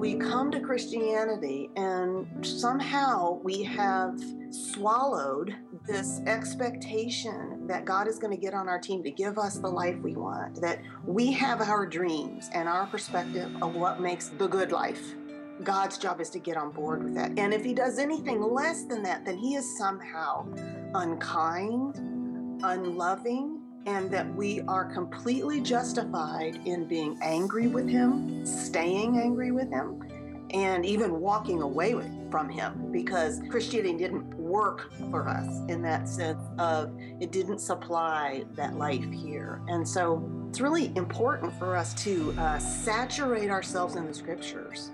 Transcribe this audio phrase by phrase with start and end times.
[0.00, 4.18] we come to Christianity and somehow we have
[4.50, 5.54] swallowed
[5.86, 9.68] this expectation that God is going to get on our team to give us the
[9.68, 14.46] life we want, that we have our dreams and our perspective of what makes the
[14.46, 15.14] good life.
[15.62, 17.38] God's job is to get on board with that.
[17.38, 20.46] And if he does anything less than that, then he is somehow
[20.94, 29.52] unkind, unloving, and that we are completely justified in being angry with him, staying angry
[29.52, 30.02] with him,
[30.52, 36.08] and even walking away with, from him because Christianity didn't work for us in that
[36.08, 39.60] sense of it didn't supply that life here.
[39.68, 44.90] And so it's really important for us to uh, saturate ourselves in the scriptures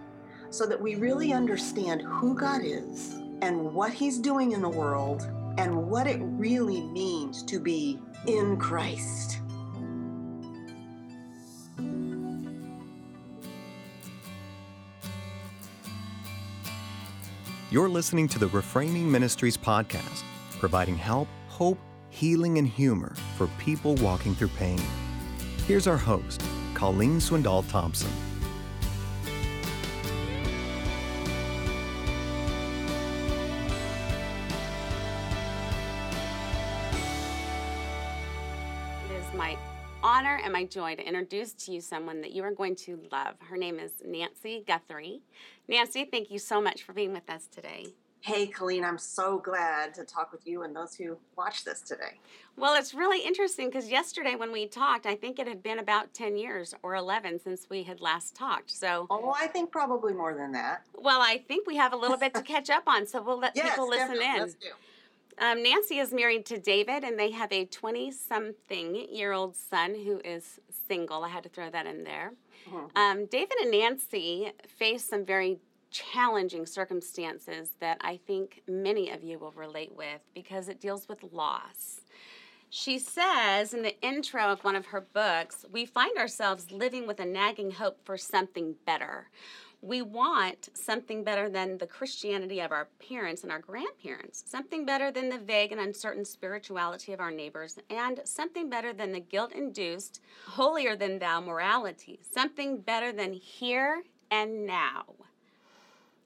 [0.51, 5.23] so that we really understand who God is and what he's doing in the world
[5.59, 9.41] and what it really means to be in Christ.
[17.71, 20.23] You're listening to the Reframing Ministries podcast,
[20.59, 21.79] providing help, hope,
[22.11, 24.81] healing, and humor for people walking through pain.
[25.67, 26.43] Here's our host,
[26.75, 28.11] Colleen Swindoll Thompson.
[40.47, 43.35] Honor I my joy to introduce to you someone that you are going to love.
[43.49, 45.21] Her name is Nancy Guthrie.
[45.69, 47.87] Nancy, thank you so much for being with us today.
[48.21, 52.19] Hey, Colleen, I'm so glad to talk with you and those who watch this today.
[52.57, 56.13] Well, it's really interesting because yesterday when we talked, I think it had been about
[56.15, 58.71] 10 years or 11 since we had last talked.
[58.71, 60.83] So, oh, I think probably more than that.
[60.97, 63.55] Well, I think we have a little bit to catch up on, so we'll let
[63.55, 64.55] yes, people listen definitely.
[64.63, 64.73] in.
[65.39, 69.95] Um, Nancy is married to David, and they have a 20 something year old son
[69.95, 71.25] who is single.
[71.25, 72.33] I had to throw that in there.
[72.67, 72.91] Mhm.
[72.97, 79.39] Um, David and Nancy face some very challenging circumstances that I think many of you
[79.39, 82.01] will relate with because it deals with loss.
[82.69, 87.21] She says in the intro of one of her books, we find ourselves living with
[87.21, 89.31] a nagging hope for something better.
[89.83, 95.11] We want something better than the Christianity of our parents and our grandparents, something better
[95.13, 99.53] than the vague and uncertain spirituality of our neighbors, and something better than the guilt
[99.53, 105.05] induced, holier than thou morality, something better than here and now.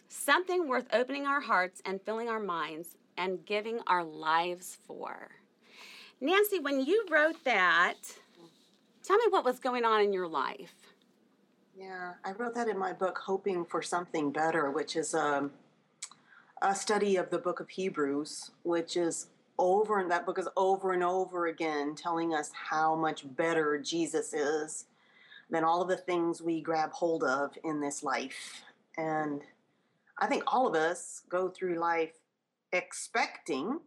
[0.08, 5.30] Something worth opening our hearts and filling our minds and giving our lives for.
[6.20, 7.94] Nancy, when you wrote that,
[9.02, 10.79] tell me what was going on in your life.
[11.80, 15.48] Yeah, I wrote that in my book, Hoping for Something Better, which is a,
[16.60, 20.92] a study of the book of Hebrews, which is over, and that book is over
[20.92, 24.84] and over again telling us how much better Jesus is
[25.48, 28.62] than all of the things we grab hold of in this life.
[28.98, 29.40] And
[30.18, 32.12] I think all of us go through life
[32.74, 33.80] expecting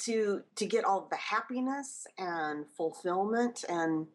[0.00, 4.06] to to get all the happiness and fulfillment and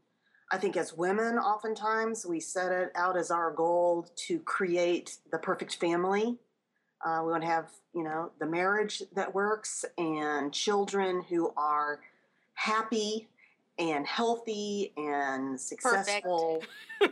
[0.52, 5.40] I think as women, oftentimes we set it out as our goal to create the
[5.40, 6.38] perfect family.
[7.04, 12.00] Uh, we want to have, you know, the marriage that works and children who are
[12.54, 13.28] happy
[13.78, 16.64] and healthy and successful.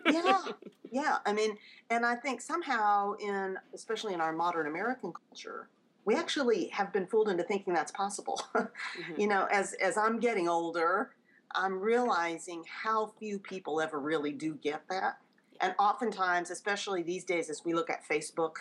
[0.09, 0.41] yeah,
[0.91, 1.17] yeah.
[1.25, 1.57] I mean,
[1.89, 5.67] and I think somehow in, especially in our modern American culture,
[6.05, 8.41] we actually have been fooled into thinking that's possible.
[8.53, 9.17] Mhm.
[9.17, 11.09] You know, as as I'm getting older,
[11.55, 15.17] I'm realizing how few people ever really do get that.
[15.61, 18.55] And oftentimes, especially these days, as we look at Facebook,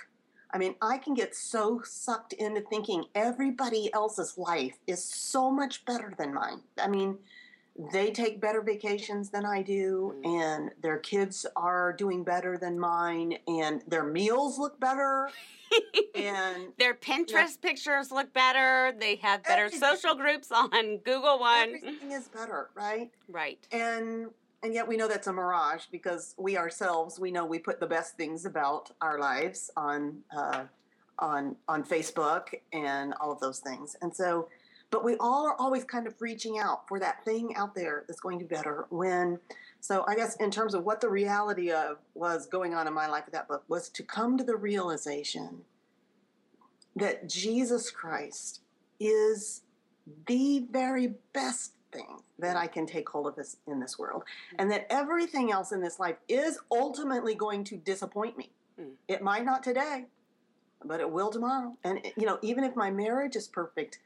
[0.55, 5.85] I mean, I can get so sucked into thinking everybody else's life is so much
[5.87, 6.61] better than mine.
[6.79, 7.19] I mean,
[7.93, 10.41] they take better vacations than I do, Mm.
[10.43, 15.31] and their kids are doing better than mine, and their meals look better.
[16.15, 18.93] and Their Pinterest pictures look better.
[18.99, 19.81] They have better Everything.
[19.81, 21.75] social groups on Google One.
[21.77, 23.11] everything is better, right?
[23.29, 23.67] Right.
[23.73, 24.31] and
[24.65, 27.87] and yet we know that's a mirage because we ourselves we know we put the
[27.87, 30.65] best things about our lives on uh,
[31.19, 34.49] on on Facebook and all of those things and so
[34.93, 38.21] but we all are always kind of reaching out for that thing out there that's
[38.21, 39.41] going to be better when
[39.81, 43.09] so I guess in terms of what the reality of was going on in my
[43.09, 45.63] life with that book was to come to the realization
[46.95, 48.61] that Jesus Christ
[49.01, 49.63] is
[50.27, 54.25] the very best thing that I can take hold of this in this world,
[54.59, 58.51] and that everything else in this life is ultimately going to disappoint me.
[58.81, 58.93] Mm.
[59.09, 60.07] It might not today,
[60.85, 61.77] but it will tomorrow.
[61.85, 63.99] And you know, even if my marriage is perfect,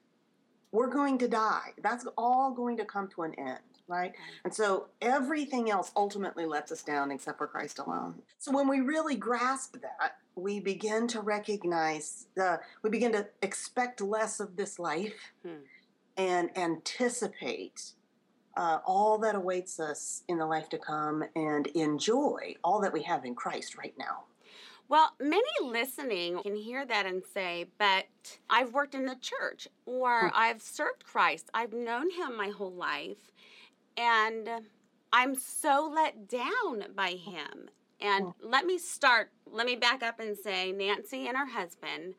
[0.72, 1.72] we're going to die.
[1.82, 3.58] That's all going to come to an end,
[3.88, 4.12] right?
[4.44, 8.20] And so everything else ultimately lets us down except for Christ alone.
[8.38, 14.00] So when we really grasp that, we begin to recognize the we begin to expect
[14.00, 15.62] less of this life Hmm.
[16.16, 17.92] and anticipate
[18.56, 23.02] uh, all that awaits us in the life to come and enjoy all that we
[23.02, 24.24] have in Christ right now.
[24.88, 28.04] Well, many listening can hear that and say, but
[28.48, 30.34] I've worked in the church or hmm.
[30.34, 31.50] I've served Christ.
[31.52, 33.32] I've known him my whole life
[33.96, 34.48] and
[35.12, 37.70] I'm so let down by him.
[38.00, 42.14] And let me start, let me back up and say Nancy and her husband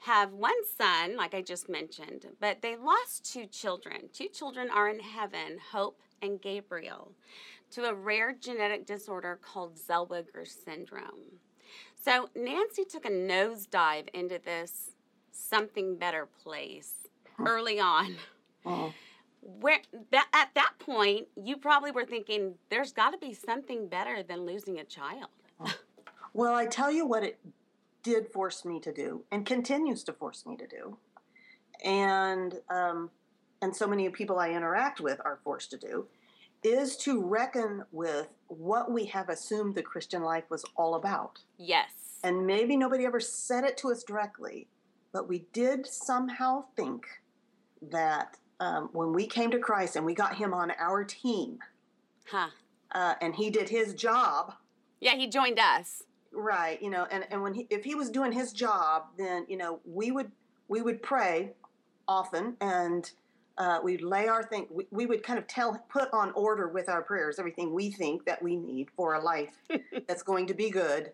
[0.00, 4.08] have one son, like I just mentioned, but they lost two children.
[4.12, 7.12] Two children are in heaven, Hope and Gabriel,
[7.72, 11.40] to a rare genetic disorder called Zellweger syndrome.
[12.08, 14.92] So Nancy took a nosedive into this
[15.30, 16.94] something better place
[17.38, 18.16] early on.
[18.64, 18.94] Oh.
[19.42, 24.22] Where that at that point, you probably were thinking, "There's got to be something better
[24.22, 25.28] than losing a child."
[26.32, 27.38] Well, I tell you what it
[28.02, 30.96] did force me to do, and continues to force me to do,
[31.84, 33.10] and um,
[33.60, 36.06] and so many people I interact with are forced to do,
[36.62, 41.38] is to reckon with what we have assumed the Christian life was all about.
[41.58, 41.90] Yes.
[42.24, 44.66] And maybe nobody ever said it to us directly,
[45.12, 47.06] but we did somehow think
[47.90, 51.58] that um, when we came to Christ and we got Him on our team,
[52.28, 52.48] huh.
[52.92, 54.54] uh, and He did His job,
[55.00, 56.02] Yeah, he joined us.
[56.32, 56.82] right?
[56.82, 59.78] You know, and and when he, if He was doing His job, then you know
[59.84, 60.32] we would
[60.66, 61.52] we would pray
[62.08, 63.10] often and.
[63.58, 64.68] Uh, we'd lay our thing.
[64.70, 68.24] We, we would kind of tell, put on order with our prayers everything we think
[68.24, 69.50] that we need for a life
[70.06, 71.10] that's going to be good,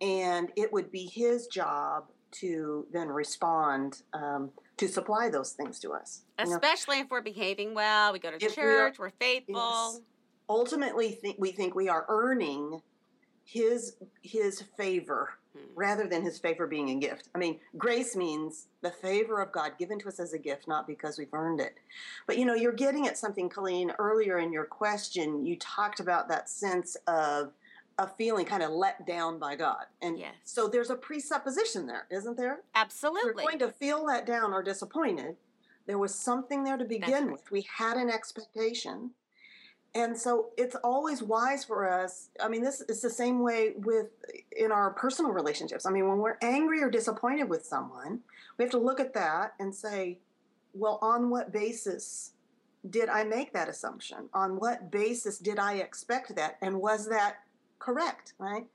[0.00, 5.92] and it would be his job to then respond um, to supply those things to
[5.92, 6.22] us.
[6.38, 9.12] You know, Especially if we're behaving well, we go to If we church, we are
[9.20, 9.54] faithful.
[9.54, 10.00] Yes.
[10.48, 12.82] ultimately, th- we think we are earning
[13.44, 15.60] his his favor Hmm.
[15.74, 17.28] rather than his favor being a gift.
[17.34, 20.86] I mean, grace means the favor of God given to us as a gift, not
[20.86, 21.78] because we've earned it.
[22.26, 23.92] But you know, you're getting at something, Colleen.
[23.98, 27.52] Earlier in your question, you talked about that sense of
[27.98, 30.34] a feeling kind of let down by God, and Yes.
[30.44, 32.58] so there's a presupposition there, isn't there?
[32.58, 33.32] If Absolutely.
[33.44, 35.36] We're going to feel let down or disappointed.
[35.86, 37.32] There was something there to begin right.
[37.32, 37.50] with.
[37.50, 39.12] We had an expectation.
[39.94, 42.28] And so it's always wise for us.
[42.40, 44.06] I mean, this is the same way with
[44.56, 45.86] in our personal relationships.
[45.86, 48.20] I mean, when we're angry or disappointed with someone,
[48.56, 50.18] we have to look at that and say,
[50.74, 52.32] well, on what basis
[52.90, 54.28] did I make that assumption?
[54.34, 56.58] On what basis did I expect that?
[56.60, 57.38] And was that
[57.78, 58.34] correct?
[58.38, 58.66] Right?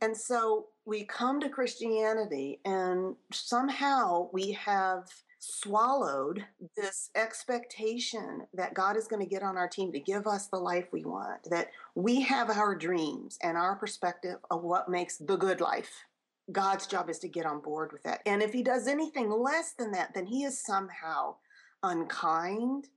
[0.00, 5.04] And so we come to Christianity, and somehow we have
[5.42, 6.44] swallowed
[6.76, 10.56] this expectation that God is going to get on our team to give us the
[10.58, 15.36] life we want, that we have our dreams and our perspective of what makes the
[15.36, 16.04] good life.
[16.52, 18.20] God's job is to get on board with that.
[18.24, 21.34] And if he does anything less than that, then he is somehow
[21.82, 22.88] unkind,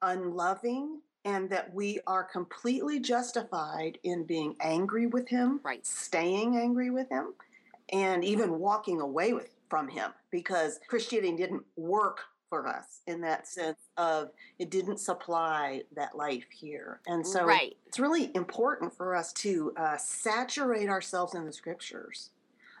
[0.00, 5.84] unloving, and that we are completely justified in being angry with him, Right.
[5.86, 7.34] staying angry with him,
[7.90, 13.48] and even walking away with from him because Christianity didn't work for us in that
[13.48, 14.28] sense of
[14.58, 17.00] it didn't supply that life here.
[17.06, 17.74] And so right.
[17.86, 22.28] it's really important for us to uh, saturate ourselves in the scriptures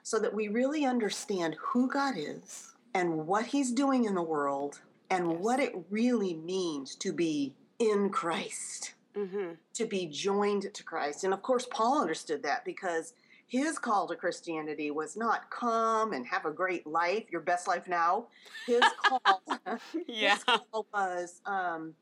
[0.02, 4.82] so that we really understand who God is and what He's doing in the world
[5.08, 5.40] and Yes.
[5.40, 9.52] what it really means to be in Christ, Mm-hmm.
[9.72, 11.24] to be joined to Christ.
[11.24, 13.14] And of course, Paul understood that because
[13.52, 17.86] his call to Christianity was not come and have a great life, your best life
[17.86, 18.28] now.
[18.66, 19.42] His call,
[20.08, 20.34] Yeah.
[20.36, 21.92] his call was um,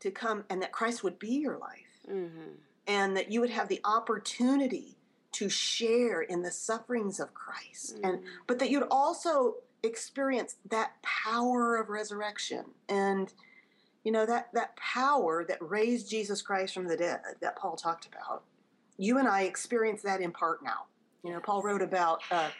[0.00, 1.78] to come and that Christ would be your life
[2.10, 2.56] Mm-hmm.
[2.88, 4.96] and that you would have the opportunity
[5.32, 8.26] to share in the sufferings of Christ and Mm-hmm.
[8.46, 13.32] but that you'd also experience that power of resurrection and
[14.04, 18.06] you know that that power that raised Jesus Christ from the dead that Paul talked
[18.06, 18.42] about
[19.02, 20.80] you and I experience that in part now
[21.24, 22.50] you know Paul wrote about uh,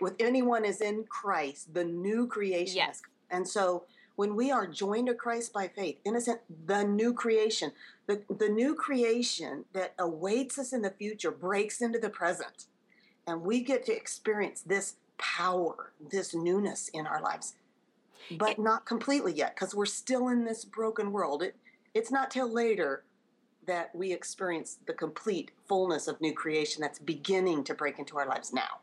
[0.00, 3.02] with anyone is in Christ the new creation Yes.
[3.30, 3.84] and so
[4.20, 7.72] when we are joined to Christ by faith, innocent, the new creation,
[8.06, 12.66] the, the new creation that awaits us in the future breaks into the present.
[13.26, 17.54] And we get to experience this power, this newness in our lives.
[18.32, 21.42] But not completely yet, because we're still in this broken world.
[21.42, 21.56] It,
[21.94, 23.04] it's not till later
[23.66, 28.26] that we experience the complete fullness of new creation that's beginning to break into our
[28.26, 28.80] lives now.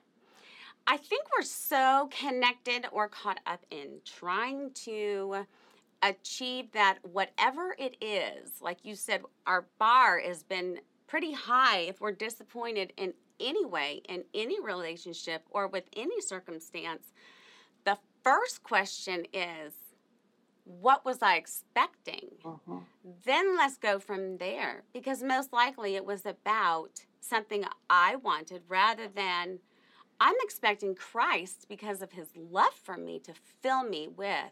[0.85, 5.45] I think we're so connected or caught up in trying to
[6.01, 8.61] achieve that whatever it is.
[8.61, 14.01] Like you said, our bar has been pretty high if we're disappointed in any way,
[14.07, 17.11] in any relationship, or with any circumstance,
[17.83, 19.73] the first question is,
[20.67, 22.29] what was I expecting?
[22.43, 22.85] Mhm.
[23.23, 29.07] Then let's go from there because most likely it was about something I wanted rather
[29.07, 29.59] than
[30.19, 34.51] I'm expecting Christ because of his love for me to fill me with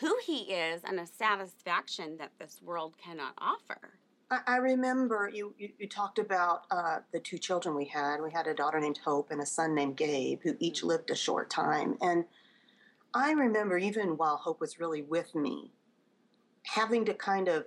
[0.00, 3.98] who he is and a satisfaction that this world cannot offer.
[4.30, 8.20] I, I remember you, you, you talked about uh, the two children we had.
[8.20, 11.14] We had a daughter named Hope and a son named Gabe, who each lived a
[11.14, 11.96] short time.
[12.00, 12.24] And
[13.14, 15.70] I remember, even while Hope was really with me,
[16.64, 17.64] having to kind of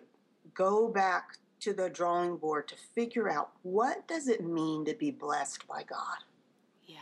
[0.53, 5.11] go back to the drawing board to figure out what does it mean to be
[5.11, 6.23] blessed by God?
[6.85, 6.97] Yeah.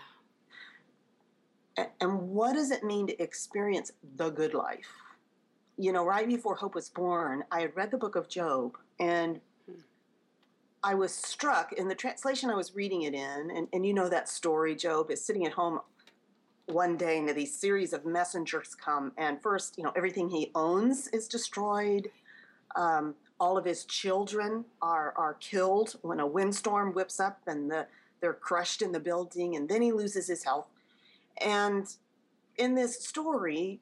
[2.02, 4.90] And what does it mean to experience the good life?
[5.78, 9.40] You know, right before Hope was born, I had read the book of Job and
[9.68, 9.82] Hmm.
[10.84, 13.52] I was struck in the translation I was reading it in.
[13.52, 15.80] And, and you know that story Job is sitting at home
[16.68, 19.12] one day and these series of messengers come.
[19.18, 22.10] And first, you know, everything he owns is destroyed.
[22.76, 27.88] Um, all of his children are, are killed when a windstorm whips up and the,
[28.22, 29.56] they're crushed in the building.
[29.56, 30.68] And then he loses his health.
[31.44, 31.88] And
[32.58, 33.80] in this story,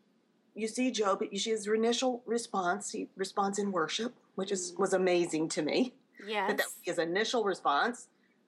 [0.54, 2.92] you see Job, you see his initial response.
[2.92, 5.94] He responds in worship, which is was amazing to me.
[6.26, 6.48] Yes.
[6.48, 8.08] That that his initial response.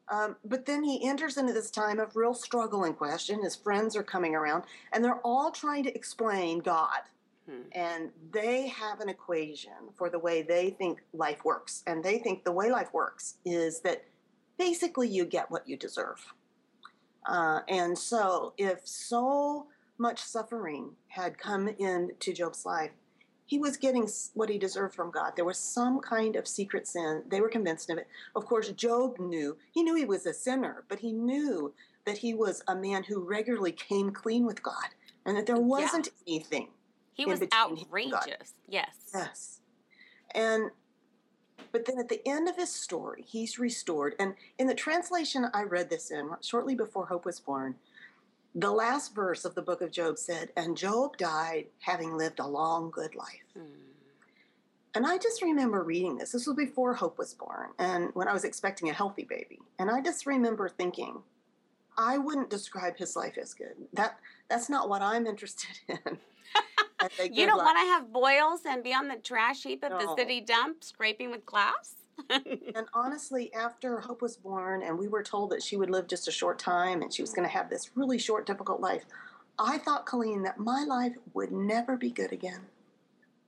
[0.10, 3.44] Um, but then he enters into this time of real struggle and question.
[3.44, 7.02] His friends are coming around, and they're all trying to explain God.
[7.50, 7.62] Hmm.
[7.74, 11.84] And they have an equation for the way they think life works.
[11.88, 14.06] And they think the way life works is that
[14.58, 16.34] basically you get what you deserve.
[17.26, 22.92] Uh, and so, if so much suffering had come into Job's life,
[23.48, 25.34] he was getting what he deserved from God.
[25.36, 27.24] There was some kind of secret sin.
[27.30, 28.08] They were convinced of it.
[28.36, 29.58] Of course, Job knew.
[29.72, 31.74] He knew he was a sinner, but he knew
[32.06, 34.89] that he was a man who regularly came clean with God
[35.25, 36.68] and that there wasn't anything.
[37.13, 38.20] he was between him and God.
[38.20, 38.54] outrageous.
[38.68, 38.96] Yes.
[39.13, 39.60] Yes.
[40.36, 40.72] And
[41.72, 44.16] but then at the end of his story, he's restored.
[44.20, 47.75] And in the translation I read this in shortly before Hope was born,
[48.58, 52.48] the last verse of the book of Job said, And Job died having lived a
[52.48, 53.46] long, good life.
[53.56, 53.66] Hmm.
[54.96, 56.32] And I just remember reading this.
[56.32, 59.60] This was before Hope was born, and when I was expecting a healthy baby.
[59.78, 61.22] And I just remember thinking,
[62.00, 63.76] I wouldn't describe his life as good.
[63.94, 64.18] That
[64.50, 66.18] that's not what I'm interested in.
[67.32, 70.42] You don't want to have boils and be on the trash heap of the city
[70.42, 71.94] dump scraping with glass?
[72.30, 76.28] And honestly, after Hope was born and we were told that she would live just
[76.28, 77.58] a short time and she was going to mm-hmm.
[77.58, 79.04] have this really short, difficult life,
[79.60, 82.62] I thought, Colleen, that my life would never be good again.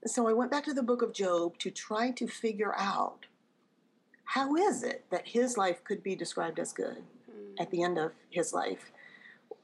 [0.05, 3.25] So I went back to the book of Job to try to figure out
[4.23, 7.03] how is it that his life could be described as good
[7.59, 8.31] at the end of mm-hmm.
[8.31, 8.91] his life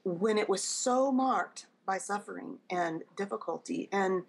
[0.04, 3.90] when it was so marked by suffering and difficulty.
[3.92, 4.24] And,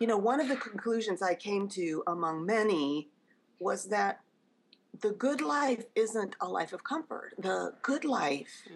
[0.00, 3.08] you know, one of the conclusions I came to among many
[3.58, 4.20] was that
[5.00, 7.34] the good life isn't a life of comfort.
[7.38, 8.74] The good life Hmm.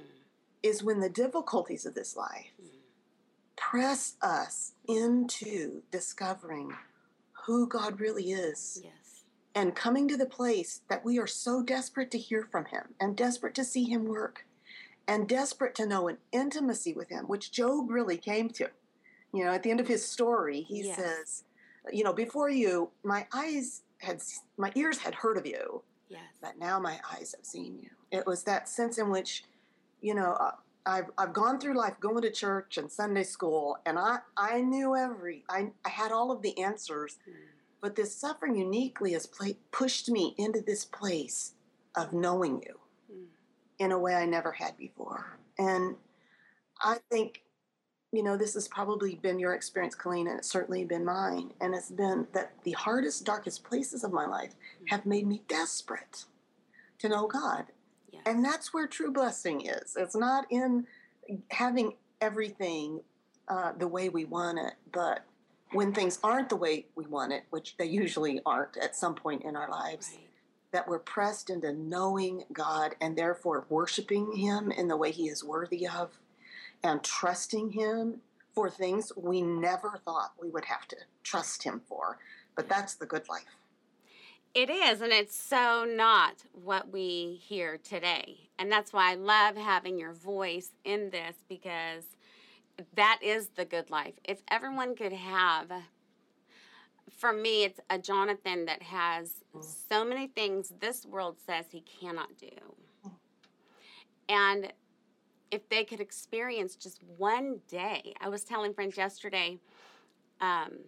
[0.63, 2.53] is when the difficulties of this life
[3.57, 6.73] press us into discovering
[7.47, 9.25] who God really is Yes.
[9.55, 13.17] and coming to the place that we are so desperate to hear from Him and
[13.17, 14.47] desperate to see Him work
[15.07, 18.71] and desperate to know an intimacy with Him, which Job really came to.
[19.33, 20.97] You know, at the end of his story, he Yes.
[20.97, 21.45] says,
[21.93, 24.23] You know, before you, my eyes had,
[24.57, 26.23] my ears had heard of you, Yes.
[26.41, 27.91] but now my eyes have seen you.
[28.11, 29.45] It was that sense in which,
[30.01, 30.53] you know, uh,
[30.87, 34.97] I've, I've gone through life going to church and Sunday school, and I, I knew
[34.97, 37.33] every, I, I had all of the answers, Hmm.
[37.83, 41.53] but this suffering uniquely has pla- pushed me into this place
[41.95, 42.79] of knowing you
[43.13, 43.25] Hmm.
[43.79, 45.39] in a way I never had before.
[45.59, 45.97] And
[46.81, 47.43] I think,
[48.13, 51.53] you know, this has probably been your experience, Colleen, and it's certainly been mine.
[51.61, 54.55] And it's been that the hardest, darkest places of my life
[54.89, 56.25] have made me desperate
[57.01, 57.67] to know God.
[58.11, 58.23] Yes.
[58.25, 59.95] And that's where true blessing is.
[59.97, 60.87] It's not in
[61.51, 63.01] having everything
[63.49, 65.25] uh, the way we want it, but
[65.73, 69.43] when things aren't the way we want it, which they usually aren't at some point
[69.45, 70.25] in our lives, Right.
[70.73, 75.45] that we're pressed into knowing God and therefore worshiping Him in the way He is
[75.45, 76.19] worthy of
[76.83, 78.21] and trusting Him
[78.55, 82.19] for things we never thought we would have to trust Him for.
[82.57, 83.45] But that's the good life.
[84.55, 88.49] It is, and it's so not what we hear today.
[88.59, 92.05] And that's why I love having your voice in this because
[92.97, 94.15] that is the good life.
[94.25, 95.71] If everyone could have,
[97.11, 99.65] for me, it's a Jonathan that has Mm.
[99.89, 102.51] so many things this world says he cannot do.
[104.29, 104.73] And
[105.51, 109.59] if they could experience just one day, I was telling friends yesterday,
[110.41, 110.79] um,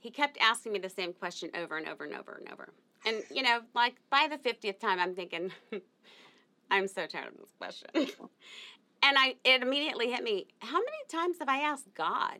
[0.00, 2.72] he kept asking me the same question over and over and over and over.
[3.06, 5.50] And, you know, like by the 50th time, I'm thinking,
[6.70, 7.88] I'm so tired of this question.
[7.94, 12.38] and I, it immediately hit me how many times have I asked God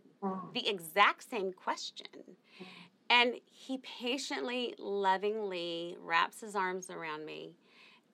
[0.52, 2.06] the exact same question?
[3.10, 7.52] And he patiently, lovingly wraps his arms around me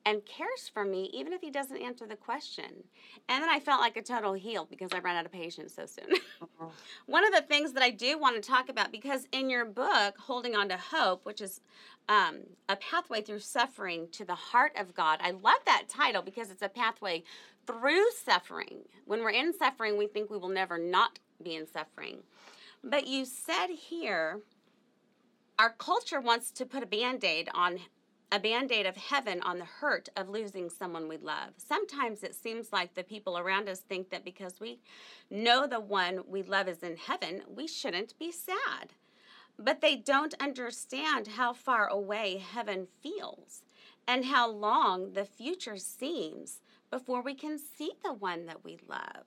[0.07, 2.85] and cares for me even if he doesn't answer the question.
[3.29, 5.87] And then I felt like a total heel because I ran out of patience so
[5.87, 6.15] soon.
[6.41, 6.67] uh-huh.
[7.07, 10.17] One of the things that I do want to talk about because in your book,
[10.19, 11.61] Holding On to Hope, which is
[12.09, 16.51] um, a pathway through suffering to the heart of God, I love that title because
[16.51, 17.23] it's a pathway
[17.67, 18.83] through suffering.
[19.05, 22.19] When we're in suffering, we think we will never not be in suffering.
[22.83, 24.41] But you said here,
[25.59, 27.81] our culture wants to put a band aid on
[28.33, 31.51] a band aid of heaven on the hurt of losing someone we love.
[31.57, 34.81] Sometimes it seems like the people around us think that because we
[35.31, 38.93] know the one we love is in heaven, we shouldn't be sad.
[39.59, 43.63] But they don't understand how far away heaven feels
[44.07, 46.61] and how long the future seems
[46.91, 49.25] before we can see the one that we love.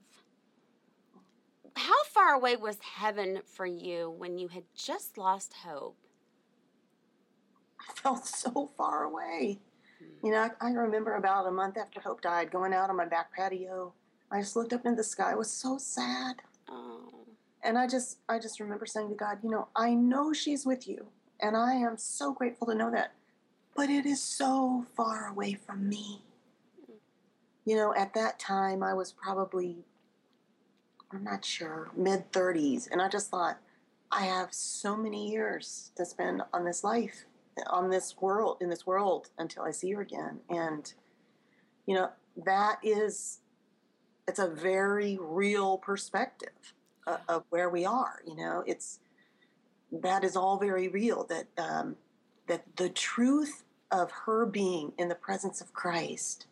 [1.75, 5.97] How far away was heaven for you when you had just lost hope?
[7.87, 9.59] I felt so far away.
[9.99, 10.31] You hmm.
[10.31, 13.33] know, I, I, remember about a month after Hope died, going out on my back
[13.33, 13.93] patio.
[14.31, 15.31] I just looked up into the sky.
[15.31, 16.41] It was so sad.
[16.69, 17.27] Oh.
[17.63, 20.87] And I just, I just remember saying to God, you know, I know she's with
[20.87, 21.07] you,
[21.39, 23.13] and I am so grateful to know that,
[23.75, 26.23] but it is so far away from me.
[26.85, 26.93] Hmm.
[27.65, 29.85] You know, at that time, I was probably,
[31.11, 33.59] I'm not sure, mid 30s, and I just thought,
[34.11, 37.25] I have so many years to spend on this life
[37.67, 40.39] on this world in this world until I see her again.
[40.49, 40.91] And
[41.85, 42.09] you know,
[42.45, 43.39] that is
[44.27, 46.73] it's a very real perspective
[47.05, 48.21] of, of where we are.
[48.25, 48.99] You know, it's
[49.91, 51.25] that is all very real.
[51.25, 51.95] That um,
[52.47, 56.47] that the truth of her being in the presence of Christ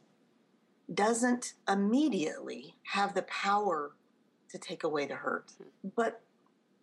[0.93, 3.91] doesn't immediately have the power
[4.49, 5.51] to take away the hurt,
[5.95, 6.21] but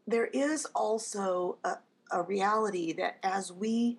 [0.06, 1.76] there is also a,
[2.10, 3.98] a reality that as we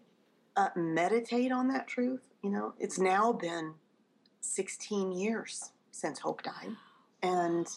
[0.59, 2.27] uh, meditate on that truth.
[2.43, 3.75] You know, it's now been
[4.41, 6.75] 16 years since Hope died.
[7.23, 7.67] And,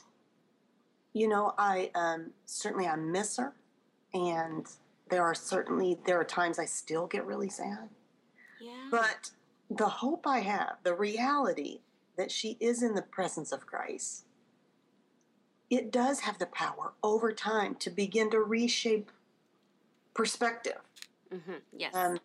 [1.12, 3.52] you know, I um, certainly I miss her.
[4.14, 4.66] And
[5.10, 7.88] there are certainly, there are times I still get really sad.
[8.60, 8.88] Yeah.
[8.90, 9.30] But
[9.70, 11.80] the hope I have, the reality
[12.16, 14.24] that she is in the presence of Christ,
[15.70, 19.10] it does have the power over time to begin to reshape
[20.14, 20.80] perspective.
[21.32, 21.54] Mm-hmm.
[21.76, 21.94] Yes.
[21.94, 22.18] Um,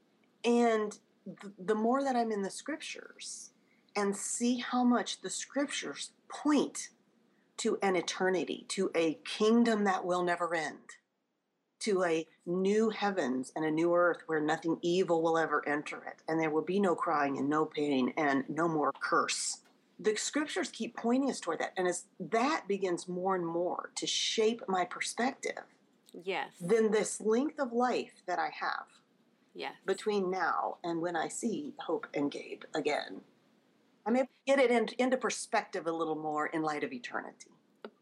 [0.43, 3.51] and th- the more that I'm in the scriptures
[3.95, 6.89] and see how much the scriptures point
[7.57, 10.77] to an eternity, to a kingdom that will never end,
[11.79, 16.21] to a new heavens and a new earth where nothing evil will ever enter it,
[16.27, 19.61] and there will be no crying and no pain and no more curse.
[19.99, 24.05] The scriptures keep pointing us toward that, and as that begins more and more to
[24.05, 25.63] shape my perspective,
[26.23, 28.85] yes, then this length of life that I have
[29.57, 29.73] yes.
[29.85, 33.21] between now and when I see Hope and Gabe again.
[34.05, 37.51] I'm able to get it in, into perspective a little more in light of eternity.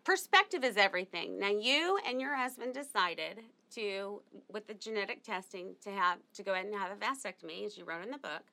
[0.04, 1.40] Perspective is everything.
[1.40, 3.42] Now, you and your husband decided
[3.72, 7.76] to, with the genetic testing, to have to go ahead and have a vasectomy, as
[7.76, 8.44] you wrote in the book.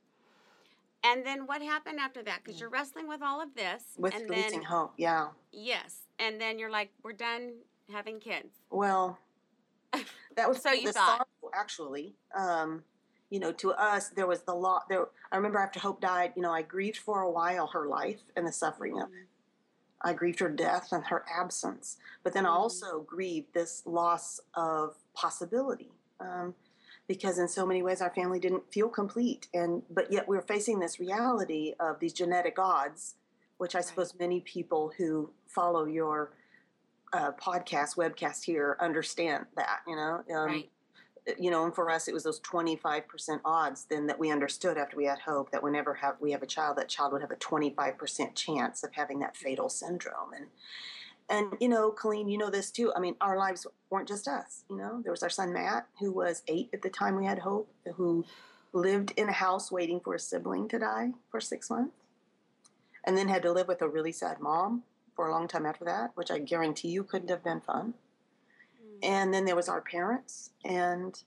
[1.04, 2.40] And then what happened after that?
[2.42, 3.82] Because you're wrestling with all of this.
[3.98, 5.28] With and losing then, hope, yeah.
[5.50, 7.52] Yes, and then you're like, we're done
[7.92, 8.54] having kids.
[8.70, 9.18] Well,
[10.36, 12.14] that was so you thought actually.
[12.34, 12.82] Um,
[13.32, 14.82] you know, to us, there was the law.
[14.90, 18.20] There, I remember after Hope died, you know, I grieved for a while her life
[18.36, 19.14] and the suffering of it.
[19.14, 20.08] Mm-hmm.
[20.08, 22.58] I grieved her death and her absence, but then I mm-hmm.
[22.58, 25.92] also grieved this loss of possibility.
[26.20, 26.54] Um,
[27.08, 30.42] because in so many ways our family didn't feel complete and but yet we we're
[30.42, 33.16] facing this reality of these genetic odds
[33.58, 36.30] which i suppose many people who follow your
[37.12, 40.70] uh, podcast webcast here understand that you know um, right
[41.26, 44.78] Eh, you know, and for us, it was those 25% odds then that we understood
[44.78, 47.30] after we had hope that whenever have, we have a child, that child would have
[47.30, 50.32] a 25% chance of having that fatal syndrome.
[50.34, 50.46] And,
[51.28, 52.92] and, you know, Colleen, you know this too.
[52.94, 56.12] I mean, our lives weren't just us, you know, there was our son, Matt, who
[56.12, 58.24] was eight at the time we had hope, who
[58.72, 61.94] lived in a house waiting for a sibling to die for six months
[63.04, 64.82] and then had to live with a really sad mom
[65.14, 67.94] for a long time after that, which I guarantee you couldn't have been fun.
[69.02, 70.50] And then there was our parents.
[70.64, 71.20] And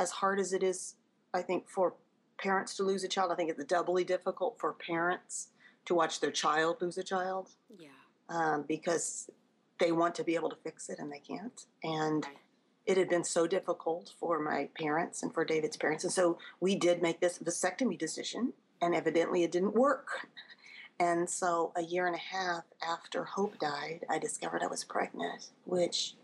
[0.00, 0.96] as hard as it is,
[1.32, 1.94] I think, for
[2.38, 5.48] parents to lose a child, I think it's doubly difficult for parents
[5.84, 7.88] to watch their child lose a child Yeah.
[8.28, 9.30] um, because
[9.78, 11.66] they want to be able to fix it and they can't.
[11.82, 12.26] And
[12.86, 16.02] it had been so difficult for my parents and for David's parents.
[16.04, 20.26] And so we did make this vasectomy decision, and evidently it didn't work.
[20.98, 25.50] And so a year and a half after Hope died, I discovered I was pregnant,
[25.64, 26.14] which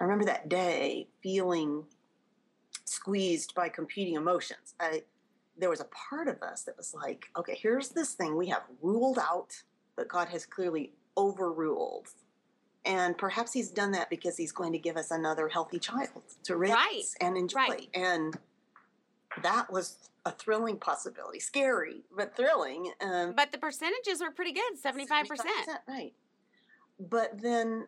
[0.00, 1.84] I remember that day feeling
[2.84, 4.74] squeezed by competing emotions.
[4.80, 5.02] I
[5.58, 8.62] there was a part of us that was like, okay, here's this thing we have
[8.80, 9.62] ruled out,
[9.94, 12.08] but God has clearly overruled.
[12.86, 16.56] And perhaps he's done that because he's going to give us another healthy child to
[16.56, 17.58] raise Right, and enjoy.
[17.58, 17.88] right.
[17.92, 18.38] And
[19.42, 21.40] that was a thrilling possibility.
[21.40, 22.92] Scary, but thrilling.
[23.02, 25.06] Um, But the percentages were pretty good 75%.
[25.26, 25.44] 75%,
[25.86, 26.14] Right.
[26.98, 27.86] But then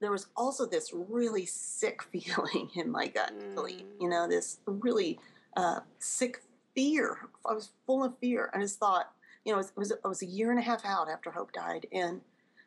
[0.00, 3.84] there was also this really sick feeling in my gut, Mm.
[4.00, 5.18] you know, this really
[5.56, 6.42] uh, sick
[6.74, 7.18] fear.
[7.48, 8.50] I was full of fear.
[8.54, 9.12] I just thought,
[9.44, 11.86] you know, it was, it was a year and a half out after Hope died.
[11.92, 12.20] And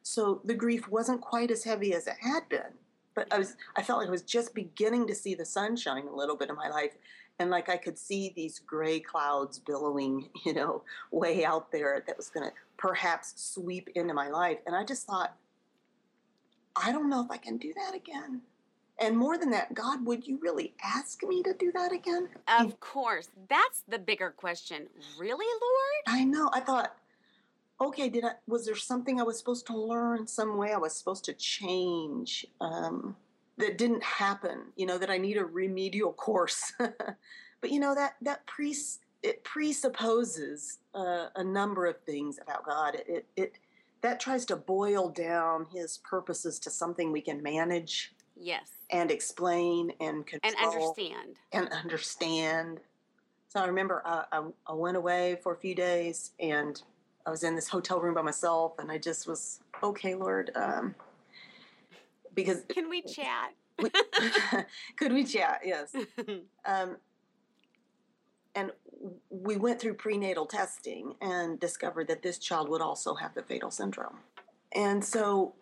[0.04, 2.74] so the grief wasn't quite as heavy as it had been.
[3.14, 6.16] But I was, I felt like I was just beginning to see the sunshine a
[6.16, 6.92] little bit in my life.
[7.40, 12.16] And like I could see these gray clouds billowing, you know, way out there that
[12.16, 14.60] was going to perhaps sweep into my life.
[14.66, 15.36] And I just thought,
[16.82, 18.42] I don't know if I can do that again.
[19.00, 22.30] And more than that, God, would you really ask me to do that again?
[22.48, 23.30] Of course.
[23.48, 24.88] That's the bigger question.
[25.20, 26.20] Really, Lord?
[26.20, 26.50] I know.
[26.52, 26.96] I thought,
[27.80, 30.96] okay, did I was there something I was supposed to learn, some way I was
[30.96, 33.16] supposed to change um,
[33.58, 34.64] that didn't happen?
[34.76, 36.74] You know, that I need a remedial course.
[36.80, 38.76] but you know that that pre
[39.24, 42.96] it presupposes uh, a number of things about God.
[42.96, 43.58] It, it it
[44.02, 48.70] that tries to boil down His purposes to something we can manage Yes.
[48.92, 51.36] and explain and control And understand.
[51.52, 52.80] and understand.
[53.50, 56.82] So I remember I, I, I went away for a few days and
[57.26, 60.94] I was in this hotel room by myself and I just was, okay, Lord, um,
[62.36, 63.54] because Can we chat?
[63.82, 63.90] we,
[64.98, 65.62] could we chat?
[65.66, 65.94] Yes.
[66.66, 66.98] Um,
[68.56, 68.72] and
[69.30, 73.72] we went through prenatal testing and discovered that this child would also have the fatal
[73.72, 74.18] syndrome.
[74.74, 75.54] And so,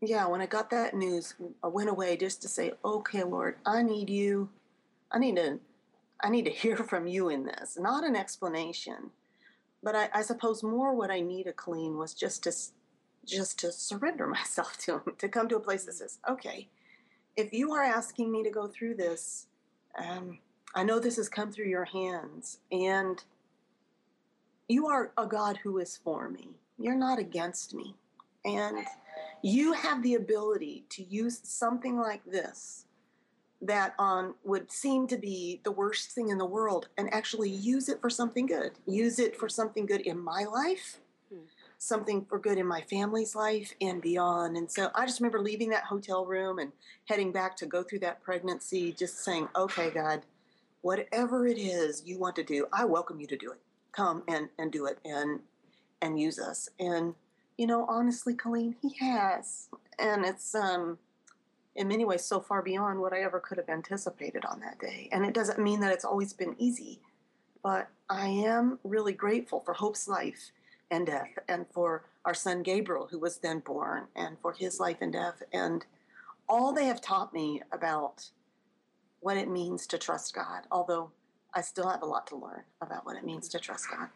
[0.00, 3.82] yeah, when I got that news, I went away just to say, "Okay, Lord, I
[3.82, 4.50] need you.
[5.10, 5.58] I need to,
[6.22, 7.78] I need to hear from you in this.
[7.78, 9.10] Not an explanation,
[9.82, 12.52] but I, I suppose more what I needed, Colleen, was just to,
[13.24, 16.68] just to surrender myself to Him, to come to a place that says, okay,
[17.36, 19.46] if you are asking me to go through this,
[19.96, 20.38] um,
[20.74, 23.22] I know this has come through your hands, and
[24.68, 26.48] you are a God who is for me.
[26.78, 27.94] You're not against me.
[28.44, 28.86] And
[29.42, 32.84] you have the ability to use something like this
[33.60, 37.88] that on would seem to be the worst thing in the world and actually use
[37.88, 38.72] it for something good.
[38.86, 41.40] Use it for something good in my life, Hmm.
[41.76, 44.56] something for good in my family's life and beyond.
[44.56, 46.72] And so I just remember leaving that hotel room and
[47.06, 50.22] heading back to go through that pregnancy, just saying, okay, God,
[50.88, 53.58] whatever it is you want to do, I welcome you to do it.
[53.92, 55.40] Come and, and do it and
[56.00, 56.70] and use us.
[56.80, 57.14] And
[57.58, 59.68] you know, honestly, Colleen, he has.
[59.98, 60.96] And it's um
[61.76, 65.10] in many ways so far beyond what I ever could have anticipated on that day.
[65.12, 67.00] And it doesn't mean that it's always been easy,
[67.62, 70.52] but I am really grateful for Hope's life
[70.90, 75.02] and death and for our son Gabriel, who was then born, and for his life
[75.02, 75.42] and death.
[75.52, 75.84] And
[76.48, 78.30] all they have taught me about
[79.20, 81.10] what it means to trust God, although
[81.54, 84.08] I still have a lot to learn about what it means to trust God.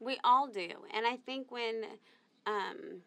[0.00, 0.70] We all do.
[0.94, 1.84] And I think when
[2.46, 3.02] um,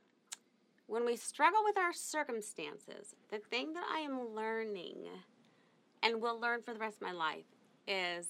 [0.88, 4.98] when we struggle with our circumstances, the thing that I am learning
[6.04, 7.46] and will learn for the rest of my life
[7.88, 8.28] is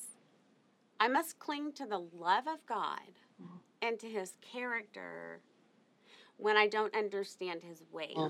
[0.99, 2.99] I must cling to the love of God
[3.41, 3.59] Mhm.
[3.81, 5.41] and to his character
[6.37, 8.13] when I don't understand his ways.
[8.15, 8.29] Yeah.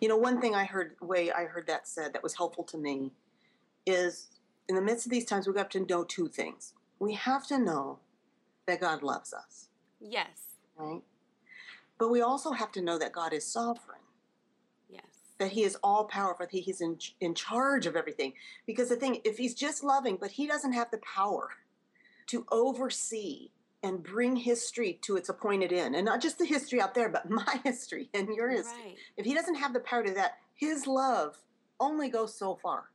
[0.00, 2.78] You know, one thing I heard, way I heard that said that was helpful to
[2.78, 3.12] me
[3.88, 4.28] is
[4.68, 6.74] in the midst of these times, we have to know two things.
[6.98, 8.00] We have to know
[8.66, 9.68] that God loves us,
[10.00, 10.56] Yes.
[10.76, 11.02] right?
[11.98, 14.02] But we also have to know that God is sovereign,
[14.90, 15.02] Yes.
[15.38, 18.34] that He is all powerful, that He is in, in charge of everything.
[18.66, 21.50] Because the thing, if He's just loving, but He doesn't have the power
[22.26, 23.50] to oversee
[23.82, 27.30] and bring history to its appointed end, and not just the history out there, but
[27.30, 28.82] my history and your history.
[28.84, 28.96] Right.
[29.16, 31.38] If he doesn't have the power to do that, his love
[31.80, 32.90] only goes so far.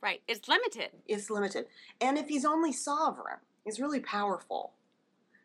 [0.00, 0.22] Right.
[0.28, 0.90] It's limited.
[1.06, 1.66] It's limited.
[2.00, 4.72] And if he's only sovereign, he's really powerful,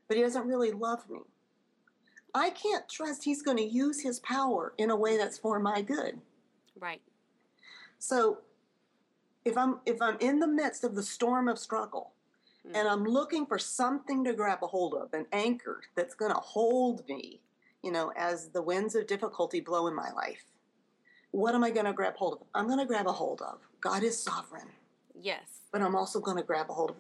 [0.07, 1.19] but he doesn't really love me.
[2.33, 5.81] I can't trust he's going to use his power in a way that's for my
[5.81, 6.19] good.
[6.79, 7.01] Right.
[7.99, 8.39] So
[9.45, 12.13] if I'm if I'm in the midst of the storm of struggle
[12.65, 12.75] hmm.
[12.75, 16.39] and I'm looking for something to grab a hold of, an anchor that's going to
[16.39, 17.41] hold me,
[17.81, 20.43] you know, as the winds of difficulty blow in my life.
[21.31, 22.47] What am I going to grab hold of?
[22.55, 24.69] I'm going to grab a hold of God is sovereign,
[25.19, 25.43] Yes.
[25.71, 26.95] but I'm also going to grab a hold of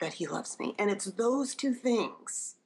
[0.00, 0.74] that He loves me.
[0.78, 2.56] And it's those two things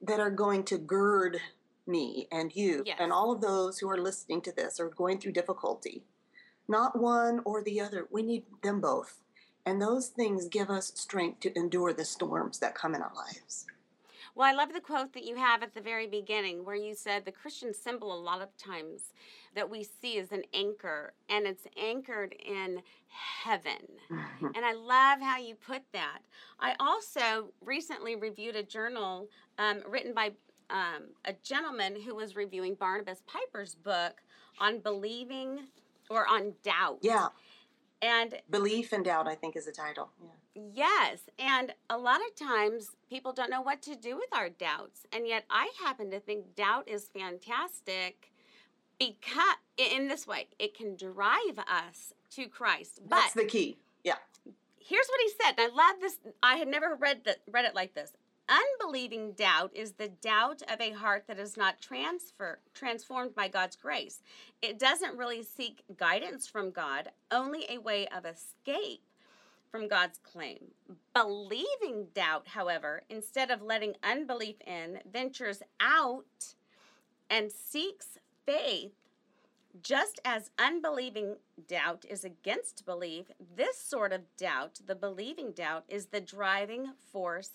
[0.00, 1.38] that are going to gird
[1.86, 2.98] me and you Yes.
[3.00, 6.02] and all of those who are listening to this or going through difficulty.
[6.68, 8.06] Not one or the other.
[8.10, 9.18] We need them both.
[9.66, 13.66] And those things give us strength to endure the storms that come in our lives.
[14.34, 17.24] Well, I love the quote that you have at the very beginning where you said
[17.24, 19.12] the Christian symbol, a lot of times
[19.54, 23.88] that we see is an anchor, and it's anchored in heaven.
[24.54, 26.20] And I love how you put that.
[26.58, 30.32] I also recently reviewed a journal um, written by
[30.70, 34.22] um, a gentleman who was reviewing Barnabas Piper's book
[34.58, 35.66] on believing
[36.08, 36.98] or on doubt.
[37.02, 37.28] Yeah,
[38.00, 40.10] And belief and doubt, I think, is the title.
[40.22, 40.30] Yeah.
[40.54, 45.06] Yes, and a lot of times people don't know what to do with our doubts,
[45.12, 48.32] and yet I happen to think doubt is fantastic
[48.98, 53.00] because in this way it can drive us to Christ.
[53.08, 53.78] But That's the key.
[54.04, 54.16] Yeah.
[54.78, 55.54] here's what he said.
[55.58, 56.18] And I love this.
[56.42, 58.12] I had never read that read it like this.
[58.48, 63.76] Unbelieving doubt is the doubt of a heart that is not transfer transformed by God's
[63.76, 64.20] grace.
[64.60, 69.00] It doesn't really seek guidance from God, only a way of escape
[69.72, 70.70] from God's claim.
[71.14, 76.54] Believing doubt, however, instead of letting unbelief in, ventures out
[77.28, 78.92] and seeks faith
[79.82, 86.06] just as unbelieving doubt is against belief, this sort of doubt, the believing doubt, is
[86.06, 87.52] the driving force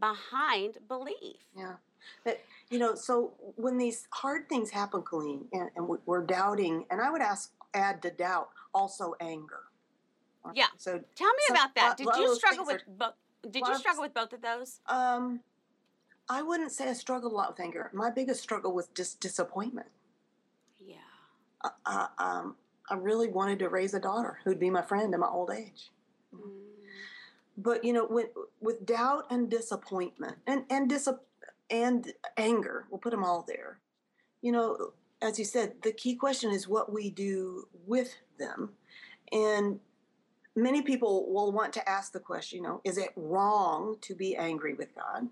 [0.00, 1.46] behind belief.
[1.56, 1.74] Yeah.
[2.24, 6.86] But, you know, so when these hard things happen, Colleen, and, and we- we're doubting,
[6.90, 9.69] and I would ask, add to doubt also anger.
[10.54, 10.66] Yeah.
[10.76, 11.96] So, Tell me about that.
[11.96, 13.14] Did you struggle with both?
[13.42, 14.80] Did you of- struggle with both of those?
[14.86, 15.40] um,
[16.28, 17.90] I wouldn't say I struggled a lot with anger.
[17.92, 19.88] My biggest struggle was just disappointment.
[20.78, 20.96] Yeah.
[21.60, 22.56] Uh, uh, um,
[22.88, 25.90] I really wanted to raise a daughter who'd be my friend in my old age.
[26.34, 26.40] Mm.
[27.56, 28.28] But you know, with
[28.60, 31.08] with doubt and disappointment and and dis-
[31.68, 33.78] and anger, we'll put them all there.
[34.40, 38.70] You know, as you said, the key question is what we do with them,
[39.32, 39.80] and
[40.56, 44.36] many people will want to ask the question, you know, is it wrong to be
[44.36, 45.28] angry with God?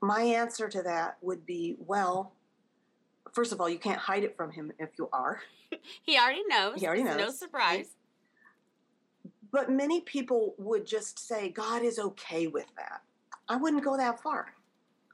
[0.00, 2.32] My answer to that would be, well,
[3.32, 5.40] first of all, you can't hide it from Him if you are.
[6.02, 6.80] He already knows.
[6.80, 7.90] He already It's No surprise.
[9.52, 13.02] But many people would just say God is okay with that.
[13.48, 14.54] I wouldn't go that far